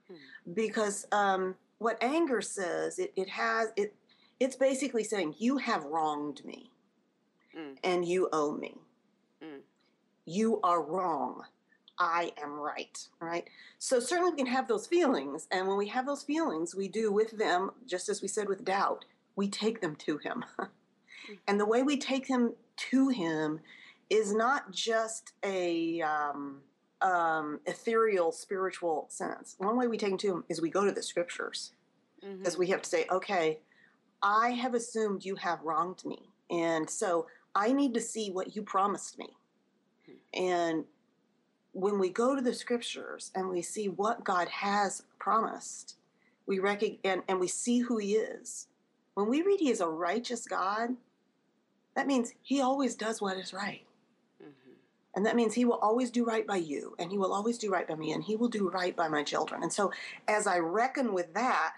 [0.08, 0.52] Hmm.
[0.54, 3.92] because um, what anger says, it, it has it.
[4.40, 6.70] It's basically saying you have wronged me,
[7.58, 7.76] Mm.
[7.84, 8.76] and you owe me.
[10.26, 11.42] You are wrong.
[11.98, 12.98] I am right.
[13.20, 13.48] Right.
[13.78, 17.10] So certainly we can have those feelings, and when we have those feelings, we do
[17.10, 20.44] with them, just as we said with doubt, we take them to Him.
[21.48, 22.54] and the way we take them
[22.90, 23.60] to Him
[24.10, 26.58] is not just a um,
[27.00, 29.54] um, ethereal spiritual sense.
[29.58, 31.72] One way we take them to Him is we go to the Scriptures
[32.20, 33.60] because we have to say, okay,
[34.22, 36.30] I have assumed you have wronged me.
[36.50, 39.28] And so I need to see what you promised me.
[40.36, 40.84] And
[41.72, 45.96] when we go to the scriptures and we see what God has promised,
[46.46, 48.68] we recognize and, and we see who he is.
[49.14, 50.90] When we read he is a righteous God,
[51.94, 53.86] that means he always does what is right.
[54.42, 54.74] Mhm.
[55.14, 57.70] And that means he will always do right by you, and he will always do
[57.70, 59.62] right by me, and he will do right by my children.
[59.62, 59.90] And so,
[60.28, 61.76] as I reckon with that,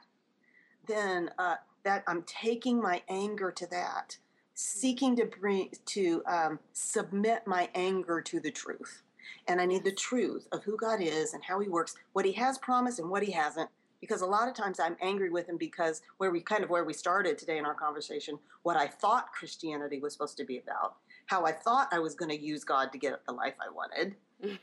[0.87, 4.19] then uh, that I'm taking my anger to that,
[4.61, 9.03] seeking to bring to um, submit my anger to the truth.
[9.47, 12.33] And I need the truth of who God is and how He works, what He
[12.33, 13.71] has promised and what He hasn't.
[14.01, 16.85] Because a lot of times I'm angry with Him because where we kind of where
[16.85, 20.97] we started today in our conversation, what I thought Christianity was supposed to be about,
[21.27, 24.17] how I thought I was going to use God to get the life I wanted,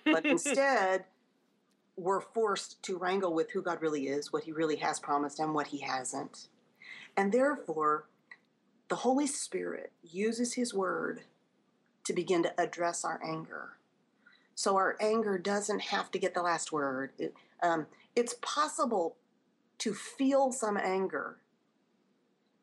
[0.03, 1.05] but instead
[1.95, 5.53] we're forced to wrangle with who God really is, what He really has promised, and
[5.53, 6.49] what He hasn't.
[7.15, 8.07] And therefore,
[8.87, 11.21] the Holy Spirit uses His Word
[12.05, 13.77] to begin to address our anger.
[14.53, 17.11] So our anger doesn't have to get the last word.
[17.19, 19.17] It, um, it's possible
[19.79, 21.37] to feel some anger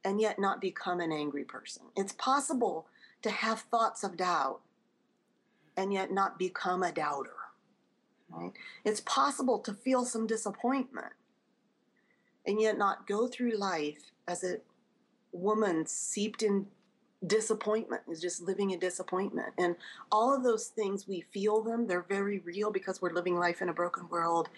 [0.05, 1.83] and yet not become an angry person.
[1.97, 2.87] It's possible
[3.21, 4.61] to have thoughts of doubt
[5.77, 7.37] and yet not become a doubter.
[8.31, 8.53] Right?
[8.85, 11.13] It's possible to feel some disappointment
[12.47, 14.59] and yet not go through life as a
[15.33, 16.67] woman seeped in
[17.27, 19.53] disappointment is just living in disappointment.
[19.59, 19.77] And
[20.11, 23.69] all of those things, we feel them, they're very real because we're living life in
[23.69, 24.49] a broken world,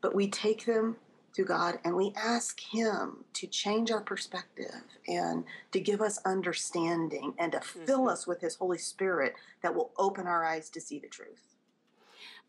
[0.00, 0.96] but we take them
[1.34, 7.34] to God and we ask Him to change our perspective and to give us understanding
[7.38, 8.08] and to fill Mm-hmm.
[8.08, 11.56] us with His Holy Spirit that will open our eyes to see the truth.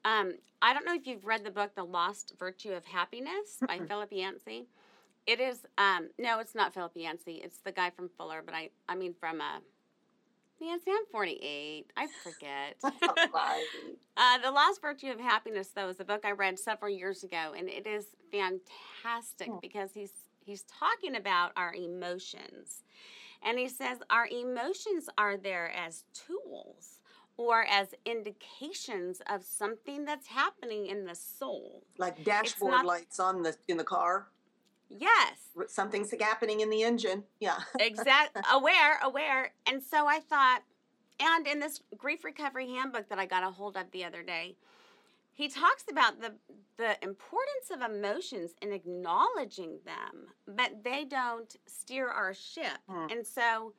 [0.05, 3.79] Um, I don't know if you've read the book The Lost Virtue of Happiness by
[3.87, 4.67] Philip Yancey.
[5.25, 7.41] It is um, no, it's not Philip Yancey.
[7.43, 9.59] It's the guy from Fuller, but I I mean from uh
[10.59, 10.91] Yancey.
[10.91, 11.91] I'm 48.
[11.97, 12.77] I forget.
[14.15, 17.53] Uh, the Lost Virtue of Happiness, though, is a book I read several years ago,
[17.57, 19.57] and it is fantastic Hmm.
[19.59, 20.11] because he's
[20.45, 22.83] he's talking about our emotions,
[23.41, 26.99] and he says our emotions are there as tools
[27.37, 31.83] or as indications of something that's happening in the soul.
[31.97, 34.27] like dashboard not- lights on the in the car.
[34.89, 37.23] Yes, Something's happening in the engine.
[37.39, 37.59] Yeah.
[37.79, 40.61] exact aware aware and so i thought
[41.19, 44.55] and in this grief recovery handbook that i got a hold of the other day
[45.31, 46.33] he talks about the
[46.77, 53.07] the importance of emotions and acknowledging them but they don't steer our ship Hmm.
[53.11, 53.73] and so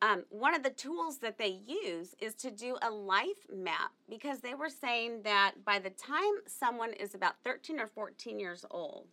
[0.00, 4.38] um, one of the tools that they use is to do a life map because
[4.38, 9.08] they were saying that by the time someone is about 13 or 14 years old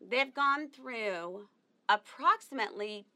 [0.00, 1.48] they've gone through
[1.88, 3.06] approximately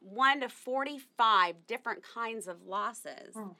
[0.00, 3.50] 1 to 45 different kinds of losses Hmm.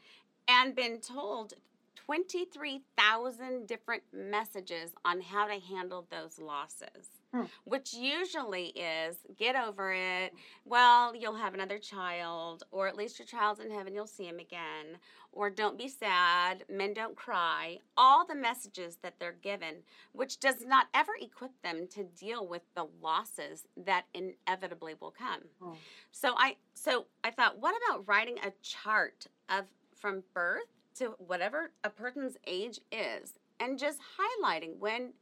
[0.49, 1.55] and been told
[1.95, 7.09] 23,000 different messages on how to handle those losses.
[7.35, 7.47] Hmm.
[7.65, 10.33] Which usually is get over it.
[10.65, 14.39] Well, you'll have another child, or at least your child's in heaven, you'll see him
[14.39, 14.99] again.
[15.33, 17.79] Or don't be sad, men don't cry.
[17.97, 19.79] All the messages that they're given,
[20.13, 25.41] which does not ever equip them to deal with the losses that inevitably will come.
[25.61, 25.73] Hmm.
[26.13, 29.65] So I so I thought, what about writing a chart of
[29.97, 30.63] from birth
[30.99, 35.15] to whatever a person's age is, and just highlighting when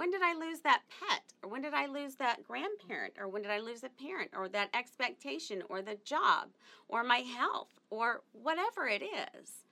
[0.00, 3.42] when did I lose that pet, or when did I lose that grandparent, or when
[3.42, 6.48] did I lose a parent, or that expectation, or the job,
[6.88, 9.66] or my health, or whatever it is.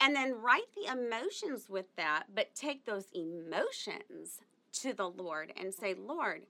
[0.00, 4.38] And then write the emotions with that, but take those emotions
[4.74, 6.42] to the Lord and say, Lord,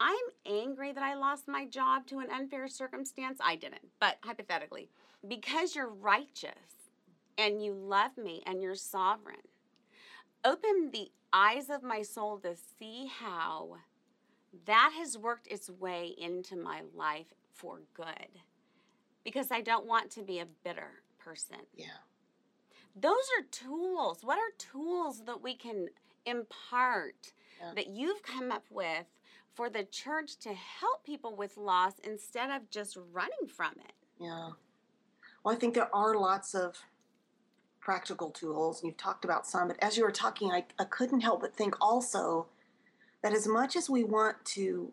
[0.00, 3.40] I'm angry that I lost my job to an unfair circumstance.
[3.44, 4.88] I didn't, but hypothetically,
[5.28, 6.54] because you're righteous
[7.36, 9.36] and you love me and you're sovereign,
[10.44, 13.76] open the eyes of my soul to see how
[14.66, 18.40] that has worked its way into my life for good.
[19.24, 21.58] Because I don't want to be a bitter person.
[21.74, 21.86] Yeah.
[22.96, 24.20] Those are tools.
[24.22, 25.88] What are tools that we can
[26.24, 27.72] impart Yeah.
[27.74, 29.06] that you've come up with
[29.52, 33.92] for the church to help people with loss instead of just running from it?
[34.18, 34.52] Yeah.
[35.44, 36.76] Well, I think there are lots of
[37.88, 38.82] practical tools.
[38.82, 41.56] And you've talked about some, but as you were talking, I, I couldn't help but
[41.56, 42.48] think also
[43.22, 44.92] that as much as we want to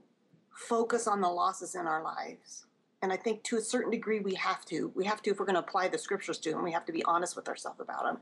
[0.53, 2.65] focus on the losses in our lives,
[3.01, 5.45] and I think to a certain degree we have to, we have to if we're
[5.45, 8.03] going to apply the scriptures to them, we have to be honest with ourselves about
[8.03, 8.19] them.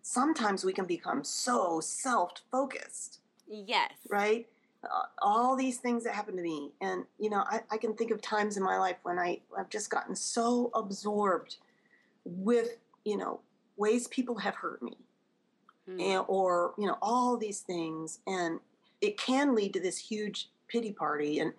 [0.00, 3.92] Sometimes we can become so self focused Yes.
[4.08, 4.46] right?
[4.82, 6.70] Uh, all these things that happen to me.
[6.80, 9.68] And, you know, I, I can think of times in my life when I, I've
[9.68, 11.58] just gotten so absorbed
[12.24, 13.40] with, you know,
[13.76, 14.96] ways people have hurt me
[15.86, 16.00] Hmm.
[16.00, 18.20] and, or, you know, all these things.
[18.26, 18.60] And
[19.00, 21.40] it can lead to this huge pity party.
[21.40, 21.52] And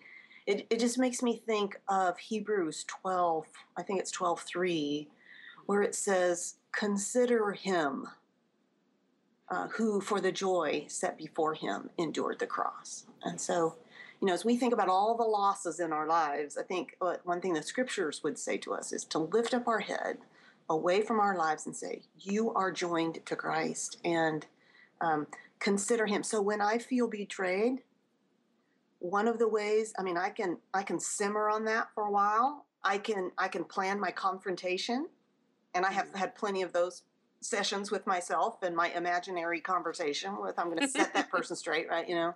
[0.48, 3.46] it, it just makes me think of Hebrews 12,
[3.78, 5.08] I think it's 12 3,
[5.66, 8.08] where it says, Consider him
[9.50, 13.06] uh, who, for the joy set before him, endured the cross.
[13.24, 13.76] And so,
[14.20, 17.42] you know, as we think about all the losses in our lives, I think one
[17.42, 20.18] thing the scriptures would say to us is to lift up our head
[20.74, 24.46] away from our lives and say, You are joined to Christ and
[25.02, 25.28] um,
[25.60, 26.24] consider him.
[26.24, 27.84] So when I feel betrayed,
[29.00, 32.12] one of the ways i mean i can i can simmer on that for a
[32.12, 32.68] while.
[32.86, 35.08] I can i can plan my confrontation
[35.76, 37.04] and i have had plenty of those
[37.42, 41.90] sessions with myself and my imaginary conversation with i'm going to set that person straight
[41.90, 42.34] right you know?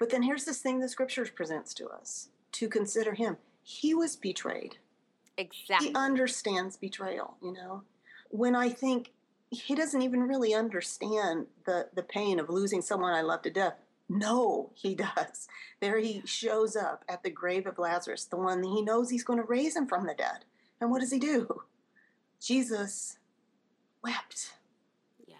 [0.00, 2.30] But then here's this thing the scriptures presents to us.
[2.52, 3.36] To consider him.
[3.62, 4.78] He was betrayed
[5.40, 5.88] Exactly.
[5.88, 7.82] he understands betrayal you know?
[8.30, 9.12] When i think
[9.50, 13.74] he doesn't even really understand the the pain of losing someone i love to death.
[14.08, 15.48] No he does.
[15.80, 19.38] There he shows up at the grave of lazarus the one he knows he's going
[19.40, 20.44] to raise him from the dead.
[20.80, 21.62] And what does he do?
[22.40, 23.18] Jesus
[24.02, 24.52] wept.
[25.26, 25.36] Yeah.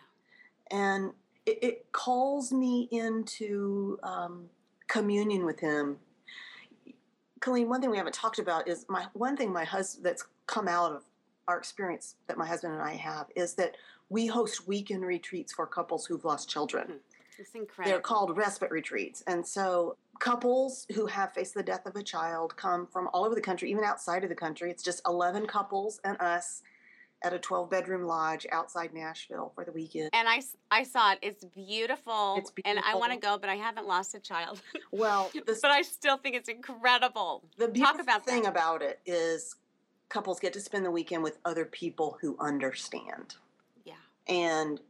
[0.70, 1.12] and
[1.46, 4.50] it, it calls me into um,
[4.86, 5.96] communion with him
[7.40, 10.68] Colleen, one thing we haven't talked about is my one thing my husband that's come
[10.68, 11.04] out of
[11.48, 13.76] our experience that my husband and I have is that
[14.10, 16.86] we host weekend retreats for couples who've lost children.
[16.86, 16.96] Hmm.
[17.38, 17.90] It's incredible.
[17.90, 19.22] They're called respite retreats.
[19.26, 23.34] And so couples who have faced the death of a child come from all over
[23.34, 24.70] the country, even outside of the country.
[24.70, 26.60] It's just 11 couples and us
[27.22, 30.10] at a 12 bedroom lodge outside Nashville for the weekend.
[30.12, 31.18] And I, I saw it.
[31.22, 32.36] It's beautiful.
[32.38, 34.60] It's And I want to go, but I haven't lost a child.
[34.92, 37.44] Well, the, but I still think it's incredible.
[37.58, 38.50] the beautiful about thing that.
[38.50, 39.56] about it is
[40.08, 43.36] couples get to spend the weekend with other people who understand.
[43.84, 43.94] Yeah.
[44.26, 44.80] and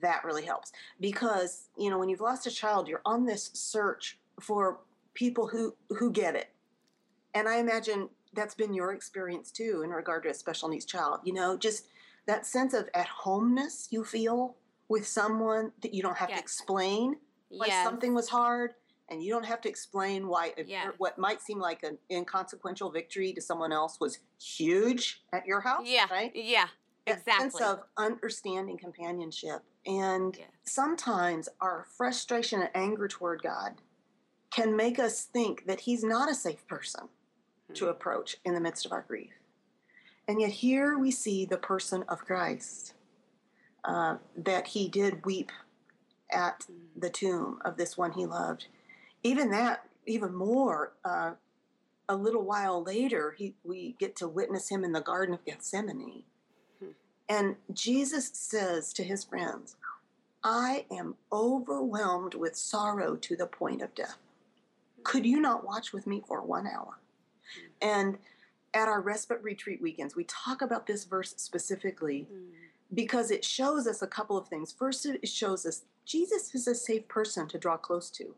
[0.00, 4.18] that really helps because you know when you've lost a child you're on this search
[4.40, 4.78] for
[5.14, 6.48] people who who get it
[7.34, 11.20] and i imagine that's been your experience too in regard to a special needs child
[11.24, 11.86] you know just
[12.26, 14.56] that sense of at homeness you feel
[14.88, 16.38] with someone that you don't have Yes.
[16.38, 17.16] to explain
[17.48, 17.84] why yes.
[17.84, 18.74] something was hard
[19.08, 20.92] and you don't have to explain why Yes.
[20.98, 25.86] what might seem like an inconsequential victory to someone else was huge at your house
[25.86, 26.06] Yeah.
[26.10, 26.68] right Yeah.
[27.06, 27.50] that Exactly.
[27.50, 29.62] sense of understanding companionship.
[29.86, 30.50] And Yes.
[30.64, 33.80] sometimes our frustration and anger toward God
[34.50, 37.08] can make us think that He's not a safe person
[37.74, 37.90] to Hmm.
[37.90, 39.32] approach in the midst of our grief.
[40.28, 42.94] And yet, here we see the person of Christ,
[43.84, 45.50] uh, that He did weep
[46.30, 47.00] at Mm.
[47.00, 48.68] the tomb of this one He loved.
[49.22, 51.34] Even that, even more, uh,
[52.08, 56.24] a little while later, he, we get to witness Him in the Garden of Gethsemane.
[56.78, 56.90] Hmm.
[57.28, 59.76] And Jesus says to his friends,
[60.42, 64.18] I am overwhelmed with sorrow to the point of death.
[65.02, 66.99] Could you not watch with me for one hour?
[67.80, 68.18] And
[68.74, 72.50] at our respite retreat weekends, we talk about this verse specifically Mm.
[72.94, 74.72] because it shows us a couple of things.
[74.72, 78.34] First, it shows us Jesus is a safe person to draw close to,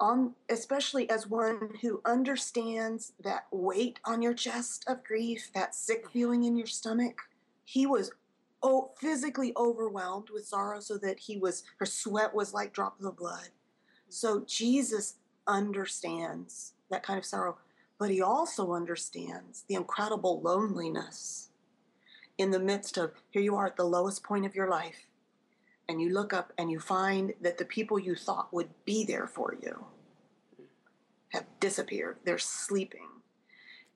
[0.00, 6.08] on, especially as one who understands that weight on your chest of grief, that sick
[6.10, 7.22] feeling in your stomach.
[7.64, 8.10] He was
[8.62, 13.16] oh, physically overwhelmed with sorrow, so that he was her sweat was like drops of
[13.16, 13.50] blood.
[14.08, 17.58] So Jesus understands that kind of sorrow,
[17.98, 21.50] but he also understands the incredible loneliness
[22.38, 25.06] in the midst of here you are at the lowest point of your life
[25.88, 29.26] and you look up and you find that the people you thought would be there
[29.26, 29.86] for you
[31.28, 32.16] have disappeared.
[32.24, 33.08] They're sleeping.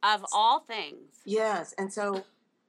[0.02, 1.20] Of all things.
[1.26, 2.24] yes and so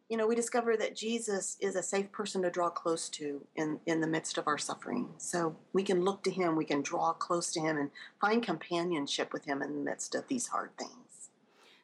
[0.09, 3.79] you know we discover that jesus is a safe person to draw close to in
[3.85, 5.07] in the midst of our suffering.
[5.17, 9.31] So we can look to him we can draw close to him and find companionship
[9.31, 11.00] with him in the midst of these hard things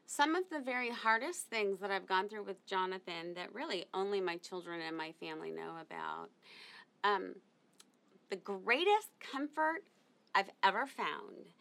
[0.10, 4.22] Some of the very hardest things that I've gone through with Jonathan that really only
[4.22, 6.30] my children and my family know about.
[7.03, 7.36] Um,
[8.30, 9.84] the greatest comfort
[10.34, 11.51] I've ever found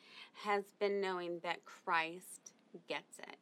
[0.45, 2.53] has been knowing that Christ
[2.89, 3.37] gets it.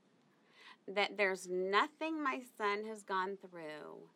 [0.95, 4.09] That there's nothing my son has gone through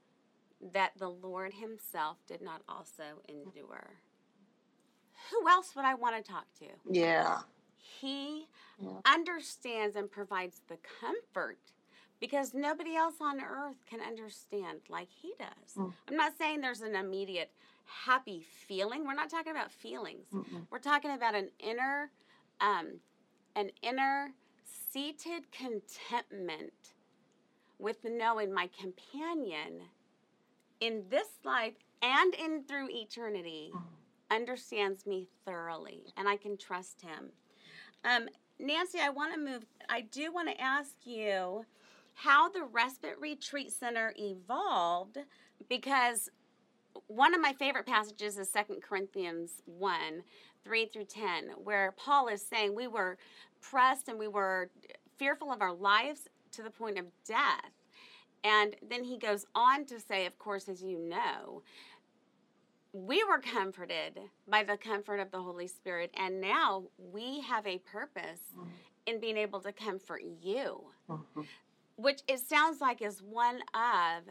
[0.72, 4.00] that the Lord Himself did not also endure.
[5.30, 6.66] Who else would I want to talk to?
[6.90, 7.40] yeah
[7.78, 8.48] He
[8.78, 9.00] Yeah.
[9.04, 11.72] understands and provides the comfort
[12.20, 15.74] because nobody else on earth can understand like he does.
[15.76, 15.94] Mm.
[16.08, 17.52] I'm not saying there's an immediate
[17.84, 19.04] happy feeling.
[19.06, 20.28] We're not talking about feelings.
[20.32, 20.66] Mm-mm.
[20.70, 22.10] We're talking about an inner,
[22.60, 23.00] um,
[23.56, 26.94] an inner seated contentment
[27.78, 29.88] with knowing my companion
[30.80, 33.82] in this life and in through eternity Mm.
[34.30, 37.32] understands me thoroughly and I can trust him.
[38.04, 38.28] Um,
[38.58, 41.64] Nancy, I want to move, I do want to ask you
[42.14, 45.18] how the Respite Retreat Center evolved
[45.68, 46.30] because
[47.06, 50.22] one of my favorite passages is 2 Corinthians 1
[50.64, 53.16] 3 through 10, where Paul is saying we were
[53.60, 54.70] pressed and we were
[55.16, 57.72] fearful of our lives to the point of death.
[58.44, 61.62] And then he goes on to say, of course, as you know,
[62.92, 67.78] we were comforted by the comfort of the Holy Spirit, and now we have a
[67.78, 68.40] purpose
[69.06, 71.46] in being able to comfort you, Mhm.
[71.96, 74.24] which it sounds like is one of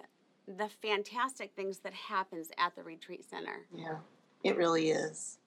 [0.47, 3.67] the fantastic things that happens at the retreat center.
[3.73, 3.99] yeah
[4.43, 5.39] it really is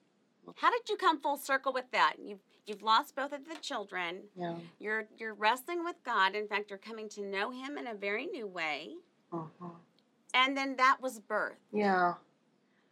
[0.57, 2.15] How did you come full circle with that?
[2.19, 4.29] You've you've lost both of the children.
[4.35, 6.35] yeah You're you're wrestling with God.
[6.35, 8.97] In fact, you're coming to know Him in a very new way.
[9.31, 9.75] Mhm.
[10.33, 11.59] And then that was birth.
[11.71, 12.15] Yeah.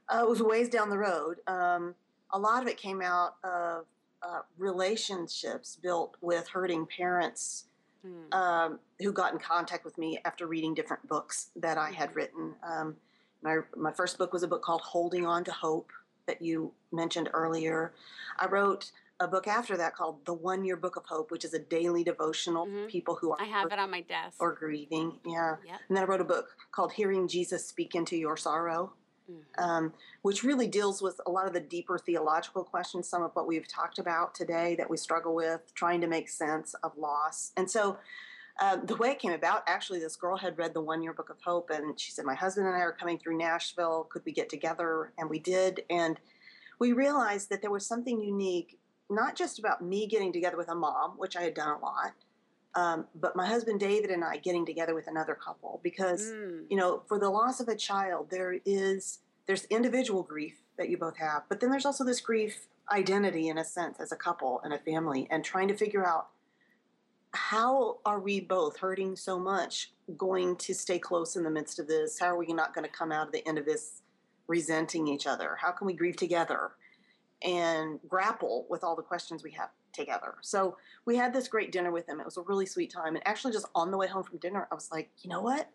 [0.10, 1.38] Uh, it was ways down the road.
[1.48, 1.96] Um,
[2.32, 3.86] a lot of it came out of
[4.22, 7.66] uh, relationships built with hurting parents
[8.02, 8.32] Hmm.
[8.34, 12.16] um, who got in contact with me after reading different books that I had Mhm.
[12.16, 12.56] written.
[12.64, 12.96] Um,
[13.42, 15.92] my, my first book was a book called Holding On to Hope
[16.26, 17.94] that you mentioned earlier.
[18.38, 21.54] I wrote a book after that called The One Year Book of Hope, which is
[21.54, 22.84] a daily devotional Mhm.
[22.86, 24.42] for people who are I have it on my desk.
[24.42, 25.20] or grieving.
[25.26, 25.58] Yeah.
[25.66, 25.80] Yep.
[25.90, 28.94] And then I wrote a book called Hearing Jesus Speak into Your Sorrow,
[29.30, 29.64] Mhm.
[29.64, 33.48] um, which really deals with a lot of the deeper theological questions, some of what
[33.48, 37.52] we've talked about today that we struggle with, trying to make sense of loss.
[37.56, 37.98] And so
[38.62, 41.30] um, the way it came about, actually, this girl had read the One Year Book
[41.30, 44.08] of Hope, and she said, My husband and I are coming through Nashville.
[44.10, 45.14] Could we get together?
[45.18, 45.86] And we did.
[45.90, 46.20] And
[46.78, 48.78] we realized that there was something unique,
[49.10, 52.14] not just about me getting together with a mom, which I had done a lot,
[52.76, 56.66] um, but my husband David and I getting together with another couple because Mm.
[56.70, 60.98] you know for the loss of a child there is there's individual grief that you
[60.98, 64.62] both have but then there's also this grief identity in a sense as a couple
[64.64, 66.30] and a family and trying to figure out
[67.34, 71.88] how are we both hurting so much going to stay close in the midst of
[71.88, 72.18] this?
[72.20, 74.02] How are we not going to come out of the end of this
[74.48, 75.56] resenting each other?
[75.62, 76.72] How can we grieve together
[77.44, 81.92] and grapple with all the questions we have together so we had this great dinner
[81.92, 84.24] with them it was a really sweet time and actually just on the way home
[84.24, 85.70] from dinner i was like you know what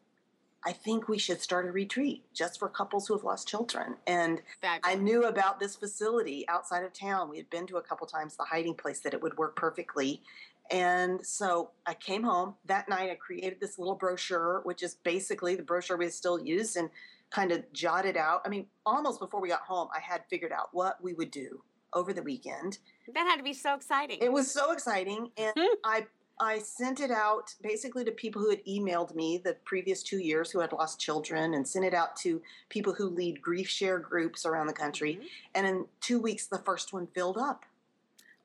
[0.66, 3.96] I think we should start a retreat just for couples who have lost children.
[4.06, 4.40] And
[4.82, 7.28] I knew about this facility outside of town.
[7.28, 10.22] We had been to a couple times, the hiding place, that it would work perfectly.
[10.70, 13.10] And so I came home that night.
[13.10, 16.88] I created this little brochure, which is basically the brochure we still use, and
[17.30, 18.40] kind of jotted out.
[18.46, 21.62] I mean, almost before we got home, I had figured out what we would do
[21.95, 22.78] over the weekend.
[23.12, 24.18] That had to be so exciting.
[24.20, 25.53] It was so exciting, and
[25.84, 26.07] I
[26.40, 30.51] I sent it out basically to people who had emailed me the previous two years
[30.51, 34.66] who had lost children, and sent it out to people who lead GriefShare groups around
[34.66, 35.16] the country.
[35.16, 35.28] Mhm.
[35.55, 37.64] And in two weeks, the first one filled up,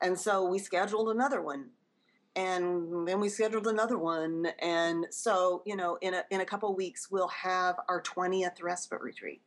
[0.01, 1.71] and so we scheduled another one,
[2.35, 6.71] and then we scheduled another one, and so you know, in a in a couple
[6.75, 9.41] weeks, we'll have our twentieth respite retreat.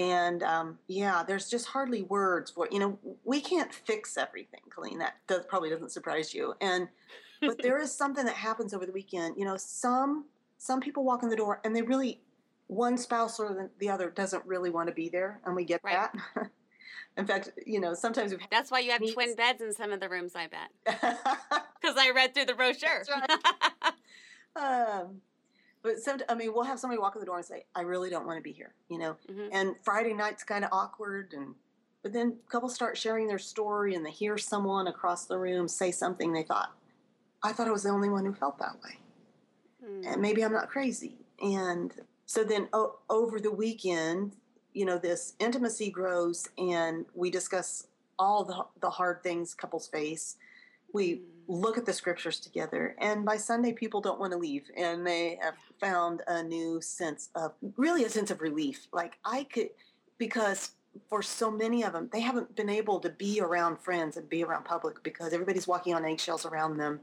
[0.00, 4.98] And um, yeah, there's just hardly words for you know we can't fix everything, Colleen.
[4.98, 6.54] That does, probably doesn't surprise you.
[6.62, 6.88] And
[7.42, 9.36] but there is something that happens over the weekend.
[9.36, 10.24] You know, some
[10.56, 12.22] some people walk in the door and they really
[12.68, 15.82] one spouse or the, the other doesn't really want to be there, and we get
[15.84, 16.08] Right.
[16.34, 16.50] that.
[17.18, 19.92] in fact, you know, sometimes we've That's why you have Meets- twin beds in some
[19.92, 20.70] of the rooms, I bet.
[21.82, 23.02] Because I read through the brochure.
[23.06, 23.44] That's
[24.54, 25.22] um,
[25.82, 28.10] but some, I mean, we'll have somebody walk in the door and say, "I really
[28.10, 29.16] don't want to be here," you know.
[29.28, 29.48] Mhm.
[29.52, 31.54] And Friday night's kind of awkward, and
[32.02, 35.90] but then couples start sharing their story, and they hear someone across the room say
[35.90, 36.72] something they thought,
[37.42, 38.98] "I thought I was the only one who felt that way."
[39.84, 40.02] Hmm.
[40.04, 41.16] and maybe I'm not crazy.
[41.42, 41.94] And
[42.26, 44.36] so then o- over the weekend,
[44.74, 47.86] you know, this intimacy grows and we discuss
[48.18, 50.36] all the, the hard things couples face.
[50.92, 51.24] We Mm.
[51.48, 52.94] look at the scriptures together.
[52.98, 54.70] And by Sunday, people don't want to leave.
[54.76, 58.86] And they have found a new sense of, really a sense of relief.
[58.92, 59.70] Like I could,
[60.18, 60.72] because
[61.08, 64.44] for so many of them, they haven't been able to be around friends and be
[64.44, 67.00] around public because everybody's walking on eggshells around them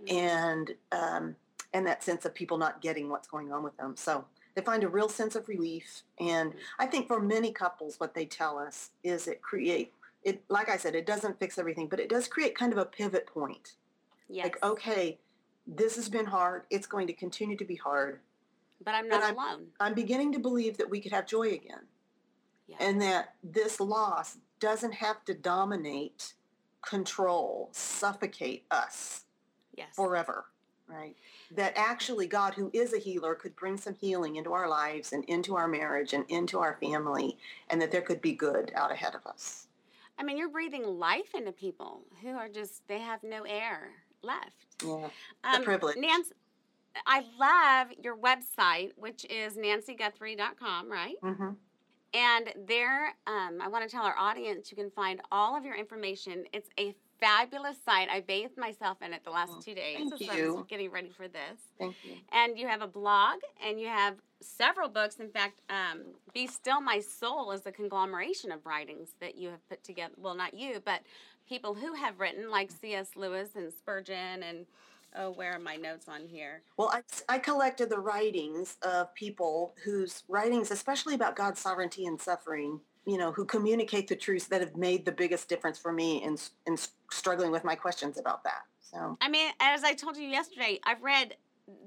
[0.00, 0.12] Mm.
[0.12, 1.36] and um,
[1.74, 3.94] and that sense of people not getting what's going on with them.
[3.96, 4.24] So
[4.54, 6.02] they find a real sense of relief.
[6.18, 9.92] And I think for many couples, what they tell us is it create
[10.24, 10.42] it.
[10.48, 13.26] Like I said, it doesn't fix everything, but it does create kind of a pivot
[13.26, 13.74] point.
[14.28, 14.44] yes.
[14.44, 15.18] Like, okay,
[15.66, 16.62] this has been hard.
[16.70, 18.20] It's going to continue to be hard.
[18.84, 19.66] but I'm but not I'm- alone.
[19.80, 21.86] I'm beginning to believe that we could have joy again,
[22.66, 22.76] Yeah.
[22.80, 26.34] and that this loss doesn't have to dominate,
[26.82, 29.24] control, suffocate us.
[29.74, 29.94] yes.
[29.94, 30.46] forever,
[30.88, 31.16] right?
[31.52, 35.24] That actually God, who is a healer, could bring some healing into our lives and
[35.24, 37.38] into our marriage and into our family,
[37.70, 39.68] and that there could be good out ahead of us.
[40.18, 43.90] I mean, you're breathing life into people who are just, they have no air
[44.22, 44.76] left.
[44.84, 45.08] Yeah.
[45.44, 45.96] Um, privilege.
[45.96, 46.32] Nancy,
[47.06, 51.16] I love your website, which is nancyguthrie.com, right?
[51.22, 51.50] Mm-hmm.
[52.14, 55.74] And there, um, I want to tell our audience you can find all of your
[55.74, 56.44] information.
[56.52, 58.08] It's a fabulous site.
[58.10, 60.66] I bathed myself in it the last Oh, two days thank was you.
[60.68, 61.60] getting ready for this.
[61.78, 62.16] Thank you.
[62.32, 65.16] And you have a blog and you have several books.
[65.20, 66.00] In fact, um,
[66.34, 70.14] Be Still My Soul is a conglomeration of writings that you have put together.
[70.16, 71.02] Well, not you, but
[71.48, 73.10] people who have written, like C.S.
[73.14, 74.66] Lewis and Spurgeon and,
[75.16, 76.62] oh, where are my notes on here?
[76.76, 77.02] Well, I,
[77.34, 83.18] I collected the writings of people whose writings, especially about God's sovereignty and suffering, you
[83.18, 86.36] know, who communicate the truths that have made the biggest difference for me in,
[86.66, 86.76] in
[87.10, 88.62] struggling with my questions about that.
[88.80, 91.36] So, I mean, as I told you yesterday, I've read,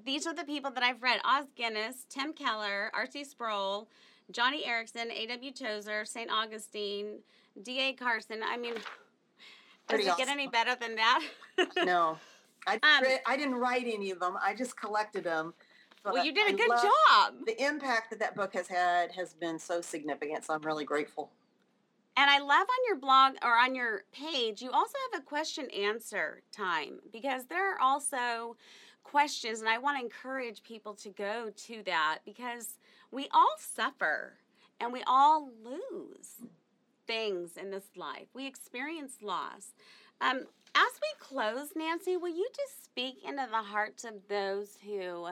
[0.05, 3.24] these are the people that I've read Os Guinness, Tim Keller, R.C.
[3.24, 3.88] Sproul,
[4.32, 5.51] Joni Eareckson, A.W.
[5.51, 6.30] Tozer, St.
[6.32, 7.20] Augustine,
[7.61, 7.93] D.A.
[7.93, 8.41] Carson.
[8.43, 8.74] I mean,
[9.88, 11.24] does it get any better than that?
[11.86, 12.18] no,
[12.68, 14.36] I, Um, I didn't write any of them.
[14.43, 15.53] I just collected them.
[16.13, 17.45] Well, you did a I good job.
[17.45, 20.45] the impact that that book has had has been so significant.
[20.45, 21.31] So I'm really grateful.
[22.17, 25.69] And I love on your blog or on your page, you also have a question
[25.71, 28.55] answer time because there are also
[29.03, 32.79] questions, and I want to encourage people to go to that because
[33.11, 34.33] we all suffer
[34.79, 36.47] and we all lose
[37.05, 38.27] things in this life.
[38.33, 39.73] We experience loss.
[40.21, 45.27] Um, as we close, Nancy, will you just speak into the hearts of those who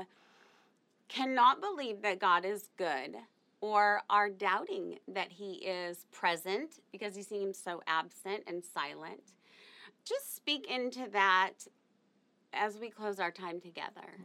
[1.14, 3.16] cannot believe that God is good
[3.62, 9.22] or are doubting that He is present because He seems so absent and silent?
[10.06, 11.54] Just speak into that
[12.52, 14.18] as we close our time together.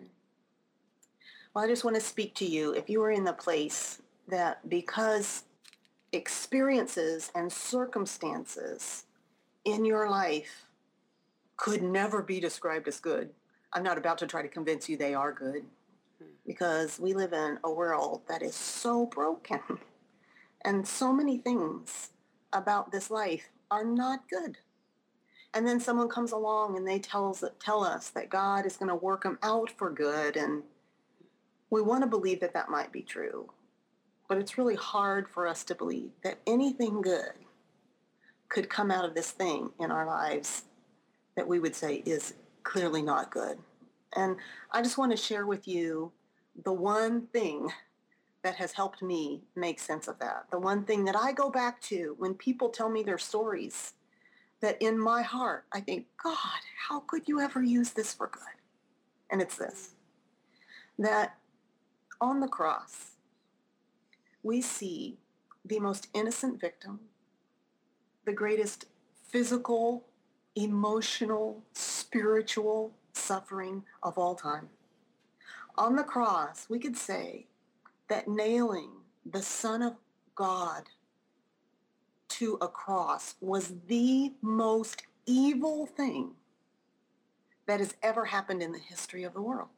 [1.54, 2.72] Well, I just want to speak to you.
[2.72, 5.44] If you are in the place that because
[6.12, 9.04] experiences and circumstances
[9.64, 10.64] in your life
[11.56, 13.30] could never be described as good.
[13.72, 15.64] I'm not about to try to convince you they are good
[16.48, 19.60] because we live in a world that is so broken
[20.64, 22.08] and so many things
[22.54, 24.56] about this life are not good.
[25.52, 28.94] And then someone comes along and they tells, tell us that God is going to
[28.94, 30.62] work them out for good and
[31.70, 33.50] we want to believe that that might be true.
[34.26, 37.32] But it's really hard for us to believe that anything good
[38.48, 40.64] could come out of this thing in our lives
[41.36, 42.32] that we would say is
[42.62, 43.58] clearly not good.
[44.16, 44.36] And
[44.72, 46.10] I just want to share with you
[46.64, 47.70] the one thing
[48.42, 50.46] that has helped me make sense of that.
[50.50, 53.94] The one thing that I go back to when people tell me their stories
[54.60, 56.36] that in my heart, I think, God,
[56.88, 58.42] how could you ever use this for good?
[59.30, 59.90] And it's this,
[60.98, 61.36] that
[62.20, 63.12] on the cross,
[64.42, 65.18] we see
[65.64, 67.00] the most innocent victim,
[68.24, 68.86] the greatest
[69.28, 70.06] physical,
[70.56, 74.68] emotional, spiritual suffering of all time.
[75.78, 77.46] On the cross, we could say
[78.08, 78.90] that nailing
[79.24, 79.94] the Son of
[80.34, 80.82] God
[82.30, 86.32] to a cross was the most evil thing
[87.66, 89.68] that has ever happened in the history of the world.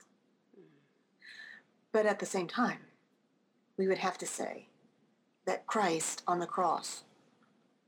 [1.92, 2.78] But at the same time,
[3.76, 4.68] we would have to say
[5.44, 7.04] that Christ on the cross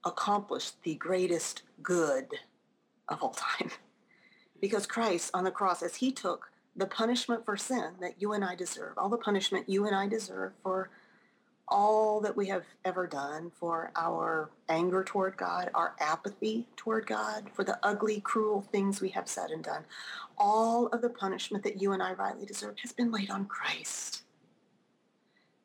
[0.05, 2.27] accomplished the greatest good
[3.09, 3.71] of all time.
[4.61, 8.45] Because Christ on the cross, as he took the punishment for sin that you and
[8.45, 10.91] I deserve, all the punishment you and I deserve for
[11.69, 17.51] all that we have ever done, for our anger toward God, our apathy toward God,
[17.55, 19.85] for the ugly, cruel things we have said and done,
[20.37, 24.23] all of the punishment that you and I rightly deserve has been laid on Christ.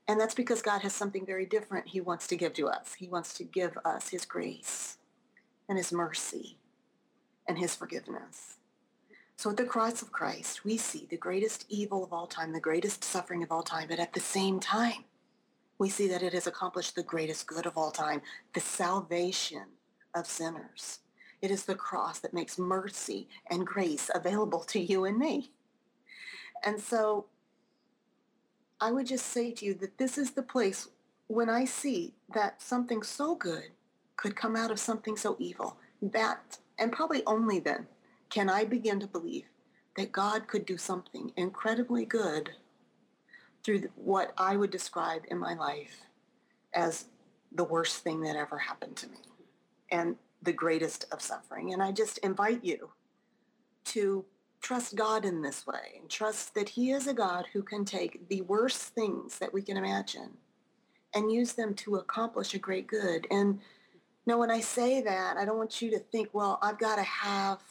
[0.07, 2.93] And that's because God has something very different he wants to give to us.
[2.93, 4.97] He wants to give us his grace
[5.67, 6.57] and his mercy
[7.47, 8.56] and his forgiveness.
[9.37, 12.59] So at the cross of Christ, we see the greatest evil of all time, the
[12.59, 15.05] greatest suffering of all time, but at the same time,
[15.77, 18.23] we see that it has accomplished the greatest good of all time,
[18.55, 19.65] the salvation
[20.15, 21.01] of sinners.
[21.39, 25.51] It is the cross that makes mercy and grace available to you and me.
[26.65, 27.27] And so
[28.81, 30.87] I would just say to you that this is the place
[31.27, 33.69] when I see that something so good
[34.15, 35.77] could come out of something so evil.
[36.01, 37.85] That, and probably only then,
[38.29, 39.45] can I begin to believe
[39.95, 42.51] that God could do something incredibly good
[43.63, 46.01] through what I would describe in my life
[46.73, 47.05] as
[47.51, 49.17] the worst thing that ever happened to me
[49.91, 51.73] and the greatest of suffering.
[51.73, 52.91] And I just invite you
[53.85, 54.25] to
[54.61, 58.27] trust God in this way and trust that he is a God who can take
[58.29, 60.31] the worst things that we can imagine
[61.13, 63.25] and use them to accomplish a great good.
[63.31, 63.59] And
[64.25, 67.03] now when I say that, I don't want you to think, well, I've got to
[67.03, 67.61] have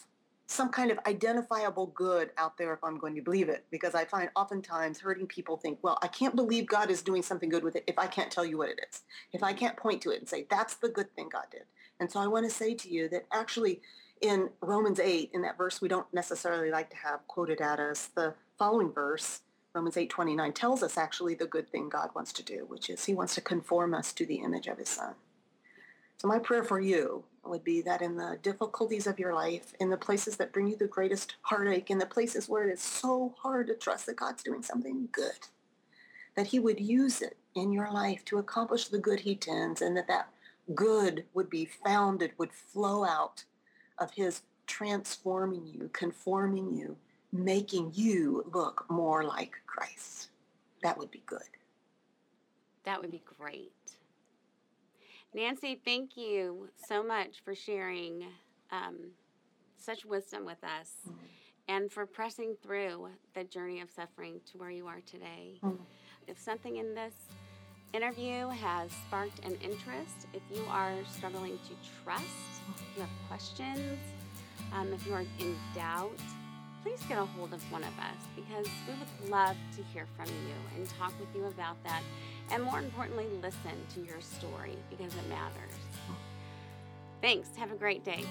[0.46, 3.64] some kind of identifiable good out there if I'm going to believe it.
[3.70, 7.48] Because I find oftentimes hurting people think, well, I can't believe God is doing something
[7.48, 9.02] good with it if I can't tell you what it is.
[9.32, 11.64] If I can't point to it and say, that's the good thing God did.
[11.98, 13.80] And so I want to say to you that actually
[14.20, 18.08] in Romans 8, in that verse we don't necessarily like to have quoted at us,
[18.14, 19.42] the following verse,
[19.74, 23.04] Romans 8, 29, tells us actually the good thing God wants to do, which is
[23.04, 25.14] he wants to conform us to the image of his son.
[26.16, 29.90] So my prayer for you would be that in the difficulties of your life, in
[29.90, 33.34] the places that bring you the greatest heartache, in the places where it is so
[33.38, 35.48] hard to trust that God's doing something good,
[36.34, 39.96] that he would use it in your life to accomplish the good he intends and
[39.96, 40.28] that that
[40.74, 43.44] good would be founded, would flow out
[43.98, 46.96] of his transforming you, conforming you,
[47.32, 50.30] making you look more like Christ.
[50.82, 51.40] That would be good.
[52.84, 53.72] That would be great.
[55.36, 58.24] Nancy, thank you so much for sharing
[58.72, 59.10] um,
[59.76, 61.18] such wisdom with us mm-hmm.
[61.68, 65.58] and for pressing through the journey of suffering to where you are today.
[65.62, 65.82] Mm-hmm.
[66.26, 67.12] If something in this
[67.92, 72.24] interview has sparked an interest, if you are struggling to trust,
[72.74, 73.98] if you have questions,
[74.72, 76.18] um, if you are in doubt,
[76.82, 80.28] please get a hold of one of us because we would love to hear from
[80.28, 82.00] you and talk with you about that.
[82.50, 85.74] And more importantly, listen to your story because it matters.
[87.20, 87.48] Thanks.
[87.56, 88.24] Have a great day.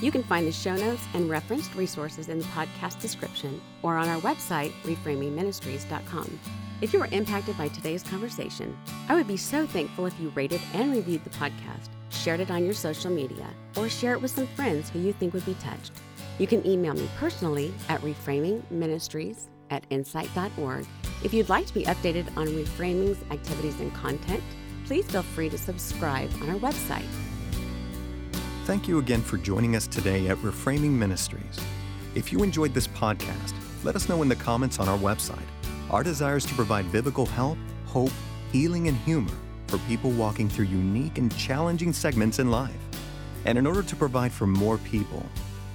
[0.00, 4.08] You can find the show notes and referenced resources in the podcast description or on
[4.08, 6.40] our website, reframingministries.com.
[6.80, 8.76] If you were impacted by today's conversation,
[9.10, 12.64] I would be so thankful if you rated and reviewed the podcast, shared it on
[12.64, 15.92] your social media, or share it with some friends who you think would be touched.
[16.40, 20.86] You can email me personally at reframingministries at insight.org.
[21.22, 24.42] If you'd like to be updated on Reframing's activities and content,
[24.86, 27.04] please feel free to subscribe on our website.
[28.64, 31.60] Thank you again for joining us today at Reframing Ministries.
[32.14, 33.52] If you enjoyed this podcast,
[33.84, 35.46] let us know in the comments on our website.
[35.90, 38.12] Our desire is to provide biblical help, hope,
[38.50, 39.36] healing, and humor
[39.66, 42.80] for people walking through unique and challenging segments in life.
[43.44, 45.26] And in order to provide for more people,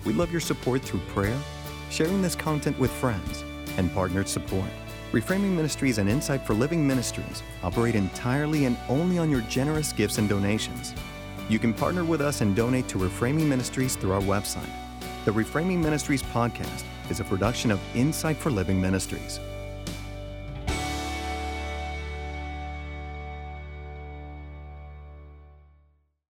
[0.05, 1.37] we love your support through prayer,
[1.89, 3.43] sharing this content with friends,
[3.77, 4.69] and partnered support.
[5.11, 10.17] Reframing Ministries and Insight for Living Ministries operate entirely and only on your generous gifts
[10.17, 10.93] and donations.
[11.49, 14.69] You can partner with us and donate to Reframing Ministries through our website.
[15.25, 19.39] The Reframing Ministries podcast is a production of Insight for Living Ministries.